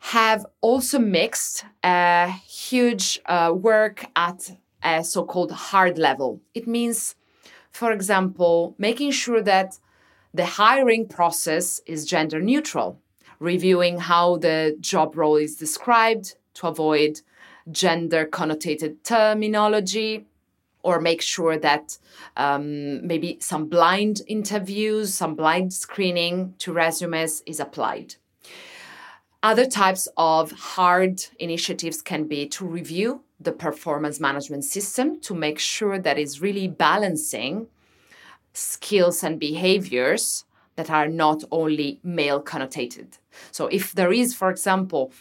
have 0.00 0.46
also 0.60 0.98
mixed 0.98 1.64
a 1.82 2.30
huge 2.30 3.20
uh, 3.26 3.52
work 3.54 4.06
at 4.14 4.52
a 4.82 5.02
so 5.02 5.24
called 5.24 5.50
hard 5.50 5.98
level. 5.98 6.40
It 6.54 6.66
means, 6.66 7.16
for 7.70 7.90
example, 7.92 8.74
making 8.78 9.10
sure 9.10 9.42
that 9.42 9.78
the 10.32 10.46
hiring 10.46 11.08
process 11.08 11.80
is 11.86 12.04
gender 12.04 12.40
neutral 12.40 13.00
reviewing 13.38 13.98
how 13.98 14.36
the 14.38 14.76
job 14.80 15.16
role 15.16 15.36
is 15.36 15.56
described 15.56 16.36
to 16.54 16.66
avoid 16.68 17.20
gender 17.70 18.26
connotated 18.26 19.02
terminology 19.02 20.26
or 20.82 21.00
make 21.00 21.20
sure 21.20 21.58
that 21.58 21.98
um, 22.36 23.04
maybe 23.04 23.38
some 23.40 23.66
blind 23.66 24.22
interviews, 24.28 25.12
some 25.12 25.34
blind 25.34 25.72
screening 25.72 26.54
to 26.58 26.72
resumes 26.72 27.42
is 27.44 27.58
applied. 27.58 28.14
Other 29.42 29.66
types 29.66 30.08
of 30.16 30.52
hard 30.52 31.24
initiatives 31.38 32.02
can 32.02 32.28
be 32.28 32.46
to 32.48 32.64
review 32.64 33.22
the 33.40 33.52
performance 33.52 34.18
management 34.20 34.64
system 34.64 35.20
to 35.20 35.34
make 35.34 35.58
sure 35.58 35.98
that 35.98 36.18
it's 36.18 36.40
really 36.40 36.68
balancing 36.68 37.66
skills 38.52 39.22
and 39.22 39.38
behaviors 39.38 40.44
that 40.76 40.90
are 40.90 41.08
not 41.08 41.42
only 41.50 42.00
male 42.02 42.42
connotated. 42.42 43.18
So, 43.52 43.66
if 43.66 43.92
there 43.92 44.12
is, 44.12 44.34
for 44.34 44.50
example, 44.50 45.12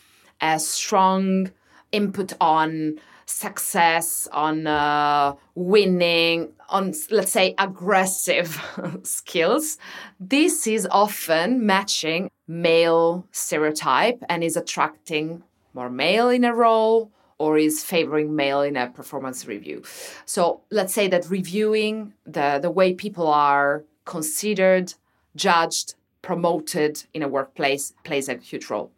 a 0.41 0.59
strong 0.59 1.51
input 1.91 2.33
on 2.41 2.99
success, 3.25 4.27
on 4.31 4.67
uh, 4.67 5.33
winning, 5.55 6.53
on, 6.69 6.93
let's 7.09 7.31
say, 7.31 7.55
aggressive 7.57 8.61
skills, 9.03 9.77
this 10.19 10.67
is 10.67 10.87
often 10.91 11.65
matching 11.65 12.29
male 12.47 13.25
stereotype 13.31 14.21
and 14.29 14.43
is 14.43 14.55
attracting 14.55 15.43
more 15.73 15.89
male 15.89 16.29
in 16.29 16.43
a 16.43 16.53
role 16.53 17.11
or 17.37 17.57
is 17.57 17.83
favoring 17.83 18.35
male 18.35 18.61
in 18.61 18.77
a 18.77 18.87
performance 18.89 19.45
review. 19.45 19.83
So 20.25 20.61
let's 20.71 20.93
say 20.93 21.07
that 21.09 21.29
reviewing 21.29 22.13
the, 22.25 22.59
the 22.61 22.71
way 22.71 22.93
people 22.93 23.27
are 23.27 23.83
considered 24.05 24.93
judged, 25.35 25.95
promoted 26.25 27.03
in 27.13 27.21
a 27.21 27.27
workplace 27.27 27.93
plays 28.03 28.27
a 28.27 28.35
huge 28.37 28.67
role. 28.71 28.91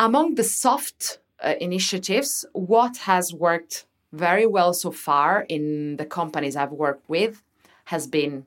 Among 0.00 0.34
the 0.34 0.42
soft 0.42 1.20
uh, 1.40 1.54
initiatives, 1.60 2.44
what 2.52 2.96
has 3.10 3.32
worked 3.32 3.86
very 4.12 4.44
well 4.44 4.74
so 4.74 4.90
far 4.90 5.46
in 5.48 5.96
the 5.96 6.04
companies 6.04 6.56
I've 6.56 6.72
worked 6.72 7.08
with 7.08 7.44
has 7.84 8.08
been 8.08 8.46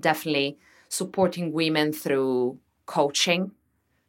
definitely 0.00 0.58
supporting 0.88 1.52
women 1.52 1.92
through 1.92 2.58
coaching, 2.86 3.52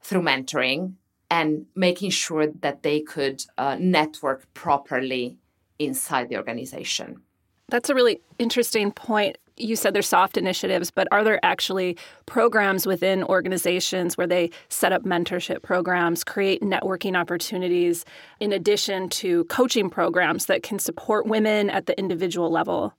through 0.01 0.23
mentoring, 0.23 0.93
and 1.29 1.67
making 1.75 2.09
sure 2.09 2.47
that 2.47 2.81
they 2.81 3.01
could 3.01 3.45
uh, 3.57 3.77
network 3.79 4.51
properly 4.55 5.37
inside 5.77 6.29
the 6.29 6.37
organization. 6.37 7.21
That's 7.69 7.89
a 7.89 7.95
really 7.95 8.21
interesting 8.39 8.91
point 8.91 9.37
you 9.57 9.75
said 9.75 9.93
they're 9.93 10.01
soft 10.01 10.37
initiatives, 10.37 10.91
but 10.91 11.07
are 11.11 11.23
there 11.23 11.39
actually 11.43 11.97
programs 12.25 12.85
within 12.85 13.23
organizations 13.23 14.17
where 14.17 14.27
they 14.27 14.49
set 14.69 14.91
up 14.91 15.03
mentorship 15.03 15.61
programs, 15.61 16.23
create 16.23 16.61
networking 16.61 17.17
opportunities, 17.17 18.05
in 18.39 18.51
addition 18.51 19.09
to 19.09 19.43
coaching 19.45 19.89
programs 19.89 20.45
that 20.47 20.63
can 20.63 20.79
support 20.79 21.25
women 21.25 21.69
at 21.69 21.85
the 21.85 21.97
individual 21.99 22.51
level? 22.51 22.93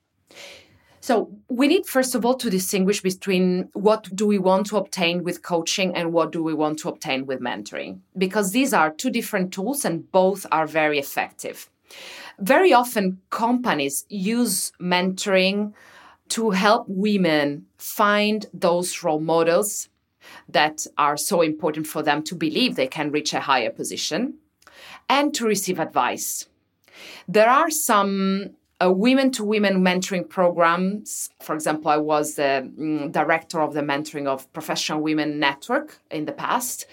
So, 1.00 1.30
we 1.50 1.68
need 1.68 1.84
first 1.84 2.14
of 2.14 2.24
all 2.24 2.34
to 2.36 2.48
distinguish 2.48 3.02
between 3.02 3.68
what 3.74 4.08
do 4.16 4.26
we 4.26 4.38
want 4.38 4.66
to 4.68 4.78
obtain 4.78 5.22
with 5.22 5.42
coaching 5.42 5.94
and 5.94 6.14
what 6.14 6.32
do 6.32 6.42
we 6.42 6.54
want 6.54 6.78
to 6.78 6.88
obtain 6.88 7.26
with 7.26 7.40
mentoring, 7.40 7.98
because 8.16 8.52
these 8.52 8.72
are 8.72 8.90
two 8.90 9.10
different 9.10 9.52
tools 9.52 9.84
and 9.84 10.10
both 10.10 10.46
are 10.50 10.66
very 10.66 10.98
effective. 10.98 11.68
Very 12.38 12.72
often, 12.72 13.20
companies 13.28 14.06
use 14.08 14.72
mentoring 14.80 15.74
to 16.34 16.50
help 16.50 16.84
women 16.88 17.64
find 17.78 18.46
those 18.52 19.04
role 19.04 19.20
models 19.20 19.88
that 20.48 20.84
are 20.98 21.16
so 21.16 21.42
important 21.42 21.86
for 21.86 22.02
them 22.02 22.24
to 22.24 22.34
believe 22.34 22.74
they 22.74 22.88
can 22.88 23.12
reach 23.12 23.32
a 23.32 23.38
higher 23.38 23.70
position 23.70 24.34
and 25.08 25.32
to 25.32 25.46
receive 25.46 25.78
advice. 25.78 26.48
There 27.28 27.48
are 27.48 27.70
some 27.70 28.50
women 28.82 29.30
to 29.30 29.44
women 29.44 29.84
mentoring 29.84 30.28
programs. 30.28 31.30
For 31.40 31.54
example, 31.54 31.92
I 31.92 31.98
was 31.98 32.34
the 32.34 32.68
mm, 32.76 33.12
director 33.12 33.60
of 33.60 33.72
the 33.72 33.82
mentoring 33.82 34.26
of 34.26 34.52
Professional 34.52 35.00
Women 35.00 35.38
Network 35.38 36.00
in 36.10 36.24
the 36.24 36.32
past. 36.32 36.86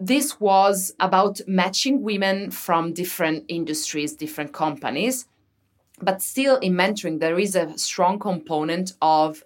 This 0.00 0.40
was 0.40 0.94
about 0.98 1.42
matching 1.46 2.00
women 2.00 2.50
from 2.50 2.94
different 2.94 3.44
industries, 3.48 4.14
different 4.14 4.54
companies 4.54 5.26
but 6.00 6.22
still, 6.22 6.56
in 6.58 6.74
mentoring, 6.74 7.20
there 7.20 7.38
is 7.38 7.54
a 7.54 7.76
strong 7.78 8.18
component 8.18 8.92
of 9.02 9.44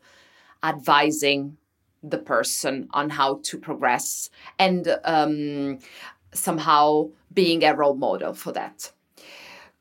advising 0.62 1.56
the 2.02 2.18
person 2.18 2.88
on 2.92 3.10
how 3.10 3.40
to 3.44 3.58
progress 3.58 4.30
and 4.58 4.96
um, 5.04 5.78
somehow 6.32 7.08
being 7.32 7.64
a 7.64 7.74
role 7.74 7.94
model 7.94 8.34
for 8.34 8.52
that. 8.52 8.92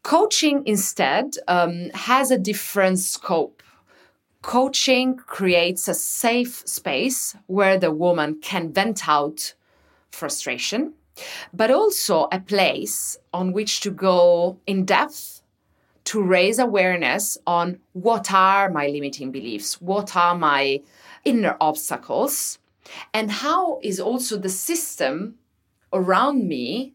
Coaching 0.03 0.63
instead 0.65 1.35
um, 1.47 1.89
has 1.93 2.31
a 2.31 2.37
different 2.37 2.99
scope. 2.99 3.61
Coaching 4.41 5.15
creates 5.15 5.87
a 5.87 5.93
safe 5.93 6.63
space 6.67 7.35
where 7.45 7.77
the 7.77 7.91
woman 7.91 8.39
can 8.41 8.73
vent 8.73 9.07
out 9.07 9.53
frustration, 10.09 10.93
but 11.53 11.69
also 11.69 12.27
a 12.31 12.39
place 12.39 13.17
on 13.33 13.53
which 13.53 13.81
to 13.81 13.91
go 13.91 14.59
in 14.65 14.85
depth 14.85 15.40
to 16.11 16.21
raise 16.21 16.59
awareness 16.59 17.37
on 17.47 17.79
what 17.93 18.33
are 18.33 18.69
my 18.69 18.85
limiting 18.87 19.31
beliefs, 19.31 19.79
what 19.79 20.13
are 20.13 20.37
my 20.37 20.81
inner 21.23 21.55
obstacles, 21.61 22.59
and 23.13 23.31
how 23.31 23.79
is 23.81 23.97
also 23.97 24.37
the 24.37 24.49
system 24.49 25.35
around 25.93 26.45
me 26.45 26.93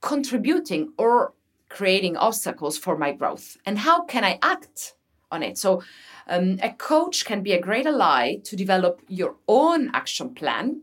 contributing 0.00 0.92
or 0.98 1.32
creating 1.68 2.16
obstacles 2.16 2.76
for 2.76 2.98
my 2.98 3.12
growth 3.12 3.56
and 3.64 3.78
how 3.78 4.02
can 4.02 4.24
i 4.24 4.36
act 4.42 4.94
on 5.30 5.44
it? 5.44 5.56
So 5.56 5.84
um, 6.26 6.58
a 6.60 6.72
coach 6.72 7.24
can 7.24 7.44
be 7.44 7.52
a 7.52 7.60
great 7.60 7.86
ally 7.86 8.38
to 8.42 8.56
develop 8.56 9.00
your 9.06 9.36
own 9.46 9.90
action 9.94 10.34
plan 10.34 10.82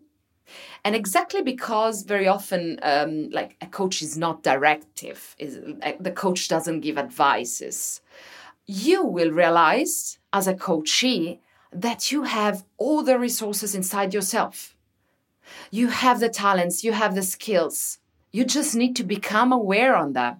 and 0.85 0.95
exactly 0.95 1.41
because 1.41 2.03
very 2.03 2.27
often 2.27 2.79
um, 2.83 3.29
like 3.29 3.55
a 3.61 3.67
coach 3.67 4.01
is 4.01 4.17
not 4.17 4.43
directive 4.43 5.35
is 5.39 5.59
the 5.99 6.11
coach 6.11 6.47
doesn't 6.47 6.81
give 6.81 6.97
advices 6.97 8.01
you 8.65 9.03
will 9.03 9.31
realize 9.31 10.19
as 10.31 10.47
a 10.47 10.53
coachee 10.53 11.39
that 11.71 12.11
you 12.11 12.23
have 12.23 12.63
all 12.77 13.03
the 13.03 13.19
resources 13.19 13.75
inside 13.75 14.13
yourself. 14.13 14.75
You 15.71 15.87
have 15.87 16.19
the 16.19 16.29
talents 16.29 16.83
you 16.83 16.93
have 16.93 17.15
the 17.15 17.23
skills. 17.23 17.99
You 18.31 18.45
just 18.45 18.75
need 18.75 18.95
to 18.95 19.03
become 19.03 19.51
aware 19.51 19.95
on 19.95 20.13
them. 20.13 20.37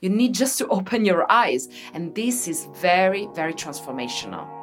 You 0.00 0.10
need 0.10 0.34
just 0.34 0.58
to 0.58 0.68
open 0.78 1.04
your 1.04 1.30
eyes. 1.30 1.68
And 1.94 2.14
this 2.14 2.48
is 2.48 2.66
very 2.74 3.28
very 3.34 3.54
transformational 3.54 4.59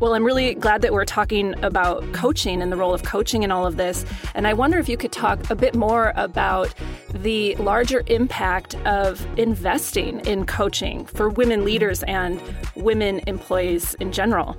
Well, 0.00 0.14
I'm 0.14 0.22
really 0.22 0.54
glad 0.54 0.82
that 0.82 0.92
we're 0.92 1.04
talking 1.04 1.56
about 1.64 2.04
coaching 2.12 2.62
and 2.62 2.70
the 2.70 2.76
role 2.76 2.94
of 2.94 3.02
coaching 3.02 3.42
in 3.42 3.50
all 3.50 3.66
of 3.66 3.76
this. 3.76 4.04
And 4.36 4.46
I 4.46 4.52
wonder 4.52 4.78
if 4.78 4.88
you 4.88 4.96
could 4.96 5.10
talk 5.10 5.50
a 5.50 5.56
bit 5.56 5.74
more 5.74 6.12
about 6.14 6.72
the 7.12 7.56
larger 7.56 8.04
impact 8.06 8.76
of 8.86 9.26
investing 9.36 10.20
in 10.20 10.46
coaching 10.46 11.04
for 11.04 11.28
women 11.30 11.64
leaders 11.64 12.04
and 12.04 12.40
women 12.76 13.20
employees 13.26 13.94
in 13.94 14.12
general. 14.12 14.56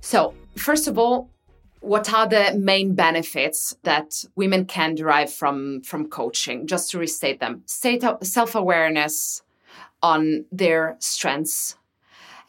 So, 0.00 0.32
first 0.56 0.88
of 0.88 0.98
all, 0.98 1.28
what 1.80 2.10
are 2.14 2.26
the 2.26 2.56
main 2.58 2.94
benefits 2.94 3.76
that 3.82 4.24
women 4.36 4.64
can 4.64 4.94
derive 4.94 5.30
from 5.30 5.82
from 5.82 6.08
coaching 6.08 6.66
just 6.66 6.90
to 6.92 6.98
restate 6.98 7.40
them 7.40 7.62
self-awareness 7.66 9.42
on 10.02 10.46
their 10.50 10.96
strengths 10.98 11.76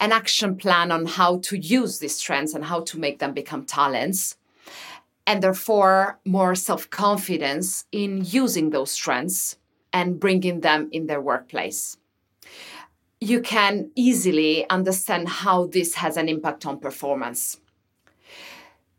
an 0.04 0.12
action 0.12 0.58
plan 0.58 0.92
on 0.92 1.06
how 1.06 1.38
to 1.38 1.58
use 1.58 2.00
these 2.00 2.18
strengths 2.18 2.54
and 2.54 2.66
how 2.66 2.82
to 2.82 3.00
make 3.00 3.20
them 3.20 3.34
become 3.34 3.64
talents 3.64 4.36
and 5.26 5.42
therefore 5.42 6.20
more 6.26 6.56
self-confidence 6.56 7.86
in 7.94 8.22
using 8.26 8.72
those 8.72 8.92
strengths 8.92 9.56
and 9.94 10.20
bringing 10.20 10.60
them 10.60 10.90
in 10.92 11.08
their 11.08 11.22
workplace. 11.22 11.96
You 13.22 13.40
can 13.40 13.92
easily 13.96 14.70
understand 14.70 15.30
how 15.30 15.68
this 15.68 15.94
has 15.94 16.18
an 16.18 16.28
impact 16.28 16.66
on 16.66 16.82
performance. 16.82 17.62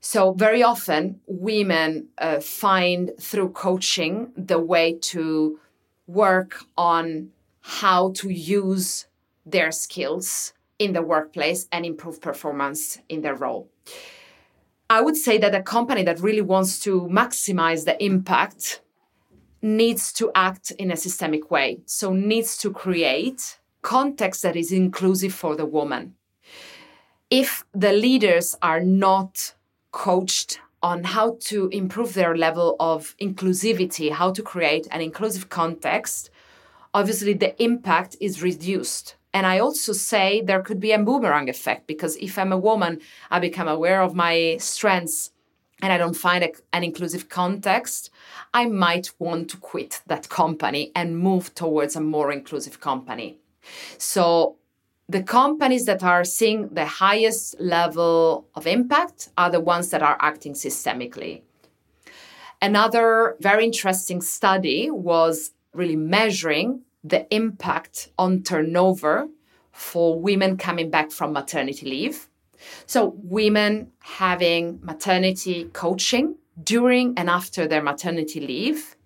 So, 0.00 0.32
very 0.32 0.62
often, 0.62 1.20
women 1.26 2.08
uh, 2.16 2.40
find 2.40 3.10
through 3.20 3.50
coaching 3.50 4.32
the 4.36 4.58
way 4.58 4.98
to 5.12 5.60
work 6.06 6.64
on 6.78 7.28
how 7.60 8.12
to 8.12 8.30
use 8.30 9.06
their 9.44 9.70
skills 9.70 10.54
in 10.84 10.92
the 10.92 11.02
workplace 11.02 11.66
and 11.72 11.84
improve 11.84 12.20
performance 12.20 12.98
in 13.08 13.22
their 13.22 13.34
role. 13.34 13.70
I 14.90 15.00
would 15.00 15.16
say 15.16 15.38
that 15.38 15.54
a 15.54 15.62
company 15.62 16.02
that 16.04 16.20
really 16.20 16.42
wants 16.42 16.78
to 16.80 17.08
maximize 17.10 17.84
the 17.84 18.02
impact 18.04 18.82
needs 19.62 20.12
to 20.12 20.30
act 20.34 20.70
in 20.72 20.90
a 20.90 20.96
systemic 20.96 21.50
way. 21.50 21.80
So, 21.86 22.12
needs 22.12 22.58
to 22.58 22.70
create 22.70 23.58
context 23.80 24.42
that 24.42 24.56
is 24.56 24.70
inclusive 24.72 25.32
for 25.32 25.56
the 25.56 25.64
woman. 25.64 26.14
If 27.30 27.64
the 27.72 27.92
leaders 27.92 28.54
are 28.60 28.80
not 28.80 29.54
coached 29.90 30.60
on 30.82 31.04
how 31.04 31.38
to 31.40 31.68
improve 31.68 32.12
their 32.12 32.36
level 32.36 32.76
of 32.78 33.16
inclusivity, 33.18 34.12
how 34.12 34.32
to 34.32 34.42
create 34.42 34.86
an 34.90 35.00
inclusive 35.00 35.48
context, 35.48 36.28
obviously 36.92 37.32
the 37.32 37.60
impact 37.62 38.16
is 38.20 38.42
reduced. 38.42 39.16
And 39.34 39.46
I 39.46 39.58
also 39.58 39.92
say 39.92 40.40
there 40.40 40.62
could 40.62 40.78
be 40.78 40.92
a 40.92 40.98
boomerang 40.98 41.48
effect 41.48 41.88
because 41.88 42.16
if 42.16 42.38
I'm 42.38 42.52
a 42.52 42.58
woman, 42.58 43.00
I 43.32 43.40
become 43.40 43.66
aware 43.66 44.00
of 44.00 44.14
my 44.14 44.56
strengths 44.60 45.32
and 45.82 45.92
I 45.92 45.98
don't 45.98 46.16
find 46.16 46.44
a, 46.44 46.52
an 46.72 46.84
inclusive 46.84 47.28
context, 47.28 48.10
I 48.54 48.66
might 48.66 49.10
want 49.18 49.50
to 49.50 49.56
quit 49.56 50.02
that 50.06 50.28
company 50.28 50.92
and 50.94 51.18
move 51.18 51.52
towards 51.54 51.96
a 51.96 52.00
more 52.00 52.30
inclusive 52.30 52.80
company. 52.80 53.38
So 53.98 54.56
the 55.08 55.22
companies 55.22 55.84
that 55.86 56.04
are 56.04 56.24
seeing 56.24 56.68
the 56.68 56.86
highest 56.86 57.60
level 57.60 58.46
of 58.54 58.68
impact 58.68 59.30
are 59.36 59.50
the 59.50 59.60
ones 59.60 59.90
that 59.90 60.02
are 60.02 60.16
acting 60.20 60.54
systemically. 60.54 61.42
Another 62.62 63.36
very 63.40 63.64
interesting 63.64 64.20
study 64.22 64.90
was 64.90 65.50
really 65.72 65.96
measuring 65.96 66.82
the 67.04 67.32
impact 67.32 68.08
on 68.18 68.42
turnover 68.42 69.28
for 69.72 70.18
women 70.18 70.56
coming 70.56 70.90
back 70.90 71.10
from 71.12 71.32
maternity 71.32 71.86
leave. 71.86 72.28
So, 72.86 73.14
women 73.22 73.92
having 74.00 74.80
maternity 74.82 75.68
coaching 75.72 76.36
during 76.62 77.14
and 77.18 77.28
after 77.28 77.68
their 77.68 77.82
maternity 77.82 78.40
leave 78.40 78.96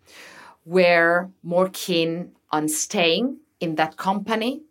were 0.65 1.31
more 1.43 1.71
keen 1.73 2.33
on 2.53 2.69
staying 2.69 3.39
in 3.59 3.75
that 3.77 3.97
company 3.97 4.63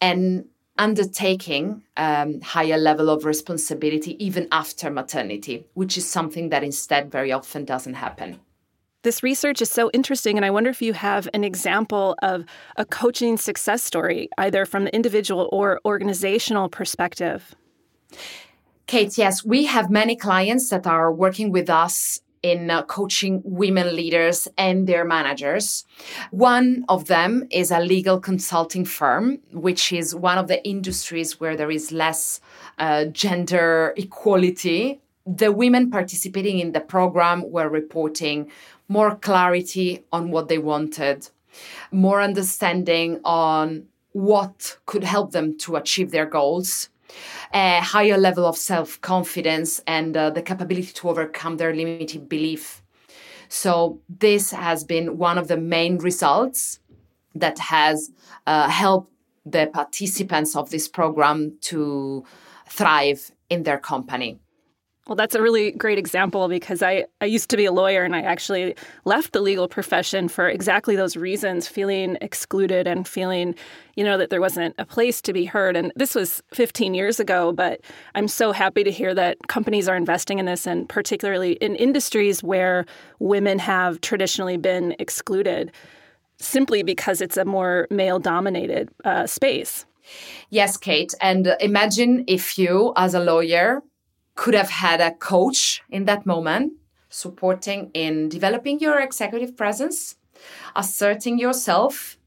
and 0.00 0.46
undertaking 0.78 1.82
um, 1.96 2.40
higher 2.40 2.76
level 2.76 3.08
of 3.08 3.24
responsibility 3.24 4.22
even 4.24 4.48
after 4.52 4.90
maternity, 4.90 5.66
which 5.74 5.96
is 5.96 6.08
something 6.08 6.50
that 6.50 6.64
instead 6.64 7.10
very 7.10 7.32
often 7.32 7.64
doesn't 7.64 7.94
happen. 7.94 8.40
This 9.06 9.22
research 9.22 9.62
is 9.62 9.70
so 9.70 9.88
interesting, 9.92 10.36
and 10.36 10.44
I 10.44 10.50
wonder 10.50 10.68
if 10.68 10.82
you 10.82 10.92
have 10.92 11.28
an 11.32 11.44
example 11.44 12.16
of 12.22 12.44
a 12.74 12.84
coaching 12.84 13.36
success 13.36 13.84
story, 13.84 14.28
either 14.36 14.66
from 14.66 14.82
the 14.82 14.92
individual 14.92 15.48
or 15.52 15.80
organizational 15.84 16.68
perspective. 16.68 17.54
Kate, 18.88 19.16
yes, 19.16 19.44
we 19.44 19.66
have 19.66 19.90
many 19.90 20.16
clients 20.16 20.70
that 20.70 20.88
are 20.88 21.12
working 21.12 21.52
with 21.52 21.70
us 21.70 22.18
in 22.42 22.68
uh, 22.68 22.82
coaching 22.82 23.42
women 23.44 23.94
leaders 23.94 24.48
and 24.58 24.88
their 24.88 25.04
managers. 25.04 25.84
One 26.32 26.84
of 26.88 27.04
them 27.04 27.46
is 27.52 27.70
a 27.70 27.78
legal 27.78 28.18
consulting 28.18 28.84
firm, 28.84 29.38
which 29.52 29.92
is 29.92 30.16
one 30.16 30.36
of 30.36 30.48
the 30.48 30.60
industries 30.66 31.38
where 31.38 31.56
there 31.56 31.70
is 31.70 31.92
less 31.92 32.40
uh, 32.78 33.04
gender 33.04 33.94
equality. 33.96 35.00
The 35.28 35.52
women 35.52 35.90
participating 35.90 36.58
in 36.58 36.72
the 36.72 36.80
program 36.80 37.50
were 37.50 37.68
reporting 37.68 38.50
more 38.88 39.14
clarity 39.16 40.04
on 40.12 40.30
what 40.30 40.48
they 40.48 40.58
wanted, 40.58 41.28
more 41.90 42.20
understanding 42.20 43.20
on 43.24 43.86
what 44.12 44.78
could 44.86 45.04
help 45.04 45.32
them 45.32 45.58
to 45.58 45.76
achieve 45.76 46.10
their 46.10 46.26
goals 46.26 46.88
a 47.52 47.80
higher 47.80 48.16
level 48.16 48.44
of 48.44 48.56
self 48.56 49.00
confidence 49.00 49.80
and 49.86 50.16
uh, 50.16 50.30
the 50.30 50.42
capability 50.42 50.92
to 50.92 51.08
overcome 51.08 51.56
their 51.56 51.74
limiting 51.74 52.26
belief. 52.26 52.82
So, 53.48 54.00
this 54.08 54.50
has 54.50 54.84
been 54.84 55.18
one 55.18 55.38
of 55.38 55.48
the 55.48 55.56
main 55.56 55.98
results 55.98 56.80
that 57.34 57.58
has 57.58 58.10
uh, 58.46 58.68
helped 58.68 59.12
the 59.44 59.70
participants 59.72 60.56
of 60.56 60.70
this 60.70 60.88
program 60.88 61.56
to 61.60 62.24
thrive 62.68 63.30
in 63.48 63.62
their 63.62 63.78
company. 63.78 64.40
Well, 65.06 65.14
that's 65.14 65.36
a 65.36 65.42
really 65.42 65.70
great 65.70 65.98
example 65.98 66.48
because 66.48 66.82
I, 66.82 67.04
I 67.20 67.26
used 67.26 67.48
to 67.50 67.56
be 67.56 67.64
a 67.64 67.70
lawyer 67.70 68.02
and 68.02 68.16
I 68.16 68.22
actually 68.22 68.74
left 69.04 69.32
the 69.32 69.40
legal 69.40 69.68
profession 69.68 70.26
for 70.26 70.48
exactly 70.48 70.96
those 70.96 71.16
reasons, 71.16 71.68
feeling 71.68 72.18
excluded 72.20 72.88
and 72.88 73.06
feeling, 73.06 73.54
you 73.94 74.02
know, 74.02 74.18
that 74.18 74.30
there 74.30 74.40
wasn't 74.40 74.74
a 74.78 74.84
place 74.84 75.22
to 75.22 75.32
be 75.32 75.44
heard. 75.44 75.76
And 75.76 75.92
this 75.94 76.16
was 76.16 76.42
15 76.54 76.94
years 76.94 77.20
ago, 77.20 77.52
but 77.52 77.82
I'm 78.16 78.26
so 78.26 78.50
happy 78.50 78.82
to 78.82 78.90
hear 78.90 79.14
that 79.14 79.38
companies 79.46 79.88
are 79.88 79.94
investing 79.94 80.40
in 80.40 80.46
this 80.46 80.66
and 80.66 80.88
particularly 80.88 81.52
in 81.52 81.76
industries 81.76 82.42
where 82.42 82.84
women 83.20 83.60
have 83.60 84.00
traditionally 84.00 84.56
been 84.56 84.96
excluded 84.98 85.70
simply 86.38 86.82
because 86.82 87.20
it's 87.20 87.36
a 87.36 87.44
more 87.44 87.86
male 87.90 88.18
dominated 88.18 88.90
uh, 89.04 89.24
space. 89.24 89.86
Yes, 90.50 90.76
Kate. 90.76 91.14
And 91.20 91.56
imagine 91.60 92.24
if 92.26 92.58
you, 92.58 92.92
as 92.96 93.14
a 93.14 93.20
lawyer, 93.20 93.82
could 94.36 94.54
have 94.54 94.70
had 94.70 95.00
a 95.00 95.12
coach 95.12 95.82
in 95.90 96.04
that 96.04 96.24
moment 96.24 96.72
supporting 97.08 97.90
in 97.94 98.28
developing 98.28 98.78
your 98.78 99.00
executive 99.00 99.56
presence, 99.56 100.16
asserting 100.74 101.38
yourself, 101.38 102.18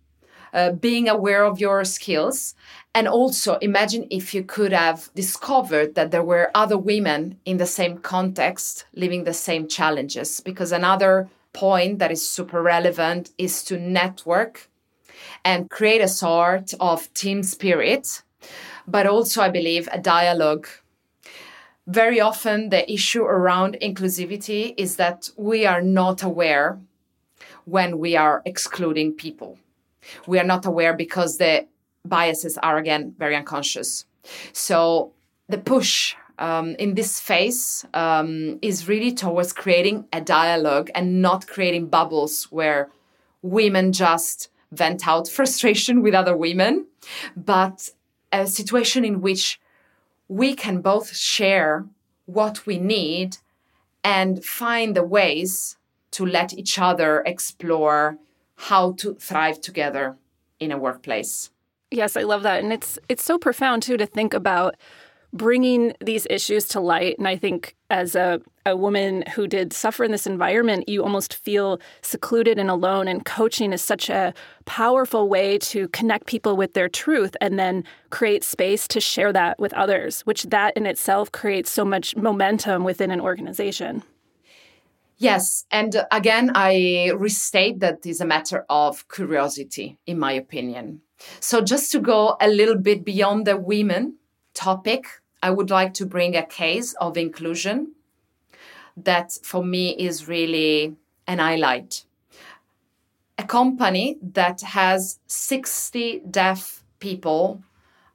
uh, 0.51 0.71
being 0.71 1.07
aware 1.07 1.43
of 1.43 1.59
your 1.59 1.83
skills. 1.85 2.55
And 2.95 3.07
also 3.07 3.55
imagine 3.57 4.07
if 4.09 4.33
you 4.33 4.43
could 4.43 4.73
have 4.73 5.11
discovered 5.13 5.93
that 5.95 6.11
there 6.11 6.23
were 6.23 6.49
other 6.55 6.77
women 6.77 7.37
in 7.45 7.57
the 7.57 7.67
same 7.67 7.99
context 7.99 8.85
living 8.93 9.23
the 9.23 9.33
same 9.33 9.67
challenges. 9.67 10.39
Because 10.39 10.71
another 10.71 11.29
point 11.53 11.99
that 11.99 12.11
is 12.11 12.27
super 12.27 12.61
relevant 12.63 13.29
is 13.37 13.63
to 13.65 13.77
network 13.77 14.69
and 15.45 15.69
create 15.69 16.01
a 16.01 16.07
sort 16.07 16.73
of 16.79 17.13
team 17.13 17.43
spirit, 17.43 18.23
but 18.87 19.05
also, 19.05 19.41
I 19.41 19.49
believe, 19.49 19.87
a 19.91 19.99
dialogue 19.99 20.67
very 21.89 22.21
often 22.21 22.69
the 22.69 22.91
issue 22.91 23.23
around 23.23 23.75
inclusivity 23.81 24.75
is 24.77 24.97
that 24.97 25.29
we 25.37 25.65
are 25.65 25.81
not 25.81 26.21
aware 26.21 26.79
when 27.65 27.97
we 27.97 28.15
are 28.15 28.43
excluding 28.45 29.11
people. 29.13 29.57
We 30.27 30.37
are 30.39 30.43
not 30.43 30.67
aware 30.67 30.93
because 30.93 31.37
the 31.37 31.65
biases 32.05 32.59
are 32.59 32.77
again 32.77 33.15
very 33.17 33.35
unconscious. 33.35 34.05
So 34.53 35.13
the 35.47 35.57
push 35.57 36.15
um, 36.37 36.75
in 36.75 36.93
this 36.93 37.19
phase 37.19 37.85
um, 37.95 38.59
is 38.61 38.87
really 38.87 39.11
towards 39.11 39.51
creating 39.51 40.05
a 40.13 40.21
dialogue 40.21 40.91
and 40.93 41.23
not 41.23 41.47
creating 41.47 41.87
bubbles 41.87 42.43
where 42.51 42.89
women 43.41 43.93
just 43.93 44.49
vent 44.71 45.07
out 45.07 45.27
frustration 45.37 46.03
with 46.03 46.13
other 46.13 46.37
women, 46.37 46.85
but 47.35 47.89
a 48.31 48.45
situation 48.45 49.03
in 49.03 49.21
which 49.21 49.59
we 50.29 50.55
can 50.55 50.79
both 50.79 51.13
share 51.15 51.85
what 52.25 52.65
we 52.65 52.77
need 52.77 53.37
and 54.03 54.45
find 54.45 54.95
the 54.95 55.03
ways 55.03 55.75
to 56.11 56.25
let 56.25 56.53
each 56.53 56.79
other 56.79 57.21
explore 57.25 58.17
how 58.55 58.93
to 58.93 59.15
thrive 59.15 59.59
together 59.59 60.17
in 60.59 60.71
a 60.71 60.77
workplace. 60.77 61.49
Yes, 61.91 62.15
I 62.15 62.21
love 62.21 62.43
that. 62.43 62.63
And 62.63 62.71
it's 62.71 62.99
it's 63.09 63.23
so 63.23 63.37
profound 63.37 63.83
too 63.83 63.97
to 63.97 64.05
think 64.05 64.33
about 64.33 64.75
bringing 65.31 65.93
these 66.01 66.25
issues 66.29 66.67
to 66.69 66.79
light. 66.79 67.17
And 67.17 67.27
I 67.27 67.35
think 67.35 67.75
as 67.89 68.15
a, 68.15 68.41
a 68.65 68.75
woman 68.75 69.23
who 69.35 69.47
did 69.47 69.73
suffer 69.73 70.03
in 70.03 70.11
this 70.11 70.27
environment, 70.27 70.89
you 70.89 71.03
almost 71.03 71.33
feel 71.33 71.79
secluded 72.01 72.57
and 72.57 72.69
alone. 72.69 73.07
And 73.07 73.23
coaching 73.25 73.73
is 73.73 73.81
such 73.81 74.09
a 74.09 74.33
powerful 74.65 75.29
way 75.29 75.57
to 75.59 75.87
connect 75.89 76.27
people 76.27 76.57
with 76.57 76.73
their 76.73 76.89
truth 76.89 77.35
and 77.41 77.59
then 77.59 77.83
create 78.09 78.43
space 78.43 78.87
to 78.89 78.99
share 78.99 79.31
that 79.33 79.59
with 79.59 79.73
others, 79.73 80.21
which 80.21 80.43
that 80.43 80.75
in 80.75 80.85
itself 80.85 81.31
creates 81.31 81.71
so 81.71 81.85
much 81.85 82.15
momentum 82.15 82.83
within 82.83 83.11
an 83.11 83.21
organization. 83.21 84.03
Yes. 85.17 85.65
And 85.69 85.93
again, 86.11 86.51
I 86.55 87.11
restate 87.13 87.81
that 87.81 88.05
is 88.05 88.21
a 88.21 88.25
matter 88.25 88.65
of 88.69 89.07
curiosity, 89.09 89.99
in 90.05 90.17
my 90.17 90.31
opinion. 90.31 91.01
So, 91.41 91.59
just 91.59 91.91
to 91.91 91.99
go 91.99 92.37
a 92.39 92.47
little 92.47 92.77
bit 92.77 93.03
beyond 93.03 93.45
the 93.45 93.57
women 93.57 94.18
topic, 94.59 95.21
I 95.41 95.51
would 95.51 95.69
like 95.69 95.93
to 95.95 96.05
bring 96.05 96.35
a 96.35 96.45
case 96.45 96.93
of 96.99 97.17
inclusion 97.17 97.93
that 98.97 99.37
for 99.41 99.63
me 99.63 99.91
is 99.91 100.27
really 100.27 100.95
an 101.27 101.39
highlight. 101.39 102.03
A 103.37 103.45
company 103.45 104.17
that 104.21 104.59
has 104.61 105.19
60 105.27 106.23
deaf 106.29 106.83
people 106.99 107.63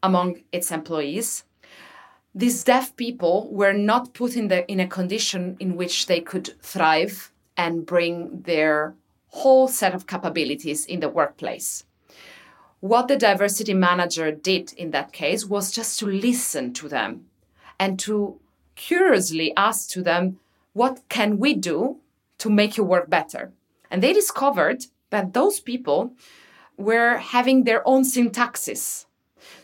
among 0.03 0.43
its 0.53 0.71
employees. 0.71 1.45
These 2.35 2.65
deaf 2.65 2.95
people 2.95 3.49
were 3.51 3.73
not 3.73 4.13
put 4.13 4.37
in, 4.37 4.49
the, 4.49 4.71
in 4.71 4.81
a 4.81 4.87
condition 4.87 5.57
in 5.59 5.77
which 5.77 6.07
they 6.07 6.21
could 6.21 6.61
thrive 6.61 7.33
and 7.57 7.87
bring 7.87 8.43
their 8.43 8.95
whole 9.29 9.67
set 9.67 9.95
of 9.95 10.07
capabilities 10.07 10.85
in 10.85 11.01
the 11.01 11.09
workplace. 11.09 11.85
What 12.85 13.09
the 13.09 13.17
diversity 13.17 13.73
manager 13.73 14.31
did 14.31 14.75
in 14.75 14.91
that 14.91 15.11
case 15.11 15.47
was 15.47 15.71
just 15.71 15.99
to 16.01 16.07
listen 16.07 16.75
to 16.75 16.87
them 16.87 17.25
and 17.81 17.99
to 18.01 18.39
curiously 18.75 19.55
ask 19.57 19.89
to 19.93 20.03
them, 20.03 20.39
what 20.75 21.01
can 21.09 21.39
we 21.39 21.55
do 21.55 22.01
to 22.37 22.51
make 22.51 22.77
your 22.77 22.85
work 22.85 23.09
better? 23.09 23.53
And 23.91 24.03
they 24.03 24.13
discovered 24.13 24.85
that 25.09 25.33
those 25.33 25.61
people 25.61 26.13
were 26.77 27.17
having 27.17 27.65
their 27.65 27.81
own 27.89 28.03
syntaxes. 28.03 29.07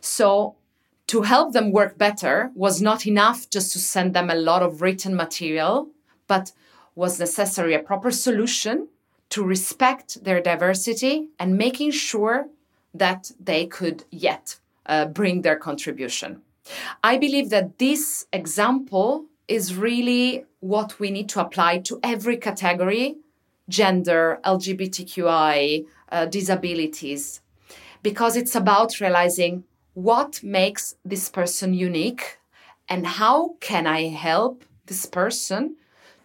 So 0.00 0.56
to 1.08 1.20
help 1.20 1.52
them 1.52 1.72
work 1.72 1.98
better 1.98 2.50
was 2.54 2.80
not 2.80 3.06
enough 3.06 3.50
just 3.50 3.70
to 3.74 3.78
send 3.78 4.14
them 4.14 4.30
a 4.30 4.34
lot 4.34 4.62
of 4.62 4.80
written 4.80 5.14
material, 5.14 5.90
but 6.26 6.52
was 6.94 7.20
necessary 7.20 7.74
a 7.74 7.80
proper 7.80 8.12
solution 8.12 8.88
to 9.28 9.44
respect 9.44 10.24
their 10.24 10.40
diversity 10.40 11.28
and 11.38 11.58
making 11.58 11.90
sure 11.90 12.48
that 12.94 13.30
they 13.38 13.66
could 13.66 14.04
yet 14.10 14.58
uh, 14.86 15.06
bring 15.06 15.42
their 15.42 15.56
contribution. 15.56 16.42
I 17.02 17.18
believe 17.18 17.50
that 17.50 17.78
this 17.78 18.26
example 18.32 19.26
is 19.48 19.74
really 19.74 20.44
what 20.60 21.00
we 21.00 21.10
need 21.10 21.28
to 21.30 21.40
apply 21.40 21.78
to 21.78 21.98
every 22.02 22.36
category 22.36 23.16
gender, 23.68 24.40
LGBTQI, 24.44 25.86
uh, 26.10 26.26
disabilities, 26.26 27.40
because 28.02 28.36
it's 28.36 28.54
about 28.54 29.00
realizing 29.00 29.64
what 29.94 30.42
makes 30.42 30.96
this 31.04 31.28
person 31.28 31.72
unique 31.72 32.38
and 32.88 33.06
how 33.06 33.54
can 33.60 33.86
I 33.86 34.08
help 34.08 34.64
this 34.86 35.06
person 35.06 35.76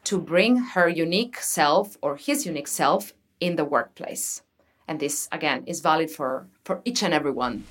to 0.06 0.20
bring 0.20 0.58
her 0.58 0.88
unique 0.90 1.38
self 1.38 1.98
or 2.02 2.16
his 2.16 2.46
unique 2.46 2.68
self 2.68 3.14
in 3.40 3.56
the 3.56 3.66
workplace. 3.66 4.42
And 4.88 5.00
this, 5.00 5.28
again, 5.32 5.64
is 5.66 5.80
valid 5.82 6.12
for, 6.12 6.48
for 6.64 6.82
each 6.86 7.04
and 7.04 7.14
every 7.14 7.32
one. 7.32 7.64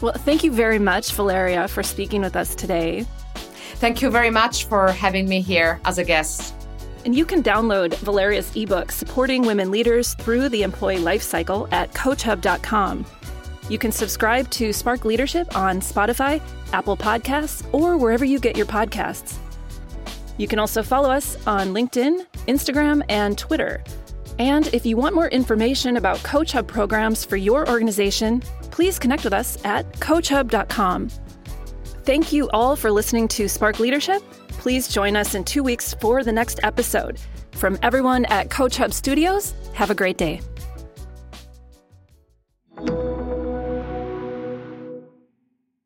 Well, 0.00 0.12
thank 0.12 0.44
you 0.44 0.52
very 0.52 0.78
much, 0.78 1.12
Valeria, 1.12 1.68
for 1.68 1.82
speaking 1.82 2.20
with 2.20 2.36
us 2.36 2.54
today. 2.54 3.06
Thank 3.76 4.02
you 4.02 4.10
very 4.10 4.30
much 4.30 4.66
for 4.66 4.90
having 4.90 5.28
me 5.28 5.40
here 5.40 5.80
as 5.84 5.98
a 5.98 6.04
guest. 6.04 6.54
And 7.04 7.14
you 7.14 7.26
can 7.26 7.42
download 7.42 7.94
Valeria's 7.96 8.54
ebook, 8.56 8.90
Supporting 8.90 9.42
Women 9.42 9.70
Leaders 9.70 10.14
Through 10.14 10.48
the 10.48 10.62
Employee 10.62 10.96
Lifecycle, 10.96 11.70
at 11.70 11.92
CoachHub.com. 11.92 13.04
You 13.68 13.78
can 13.78 13.92
subscribe 13.92 14.50
to 14.50 14.72
Spark 14.72 15.04
Leadership 15.04 15.56
on 15.56 15.80
Spotify, 15.80 16.40
Apple 16.72 16.96
Podcasts, 16.96 17.66
or 17.72 17.96
wherever 17.96 18.24
you 18.24 18.38
get 18.38 18.56
your 18.56 18.66
podcasts. 18.66 19.36
You 20.36 20.48
can 20.48 20.58
also 20.58 20.82
follow 20.82 21.10
us 21.10 21.36
on 21.46 21.68
LinkedIn, 21.68 22.26
Instagram, 22.48 23.02
and 23.08 23.38
Twitter. 23.38 23.82
And 24.38 24.66
if 24.74 24.84
you 24.84 24.96
want 24.96 25.14
more 25.14 25.28
information 25.28 25.96
about 25.96 26.22
Coach 26.22 26.52
Hub 26.52 26.66
programs 26.66 27.24
for 27.24 27.36
your 27.36 27.68
organization, 27.68 28.40
please 28.70 28.98
connect 28.98 29.24
with 29.24 29.32
us 29.32 29.58
at 29.64 29.90
CoachHub.com. 29.94 31.08
Thank 32.04 32.32
you 32.32 32.50
all 32.50 32.76
for 32.76 32.90
listening 32.90 33.28
to 33.28 33.48
Spark 33.48 33.78
Leadership. 33.78 34.22
Please 34.48 34.88
join 34.88 35.16
us 35.16 35.34
in 35.34 35.44
two 35.44 35.62
weeks 35.62 35.94
for 36.00 36.22
the 36.22 36.32
next 36.32 36.60
episode. 36.62 37.18
From 37.52 37.78
everyone 37.82 38.24
at 38.26 38.50
Coach 38.50 38.76
Hub 38.76 38.92
Studios, 38.92 39.54
have 39.74 39.90
a 39.90 39.94
great 39.94 40.18
day. 40.18 40.40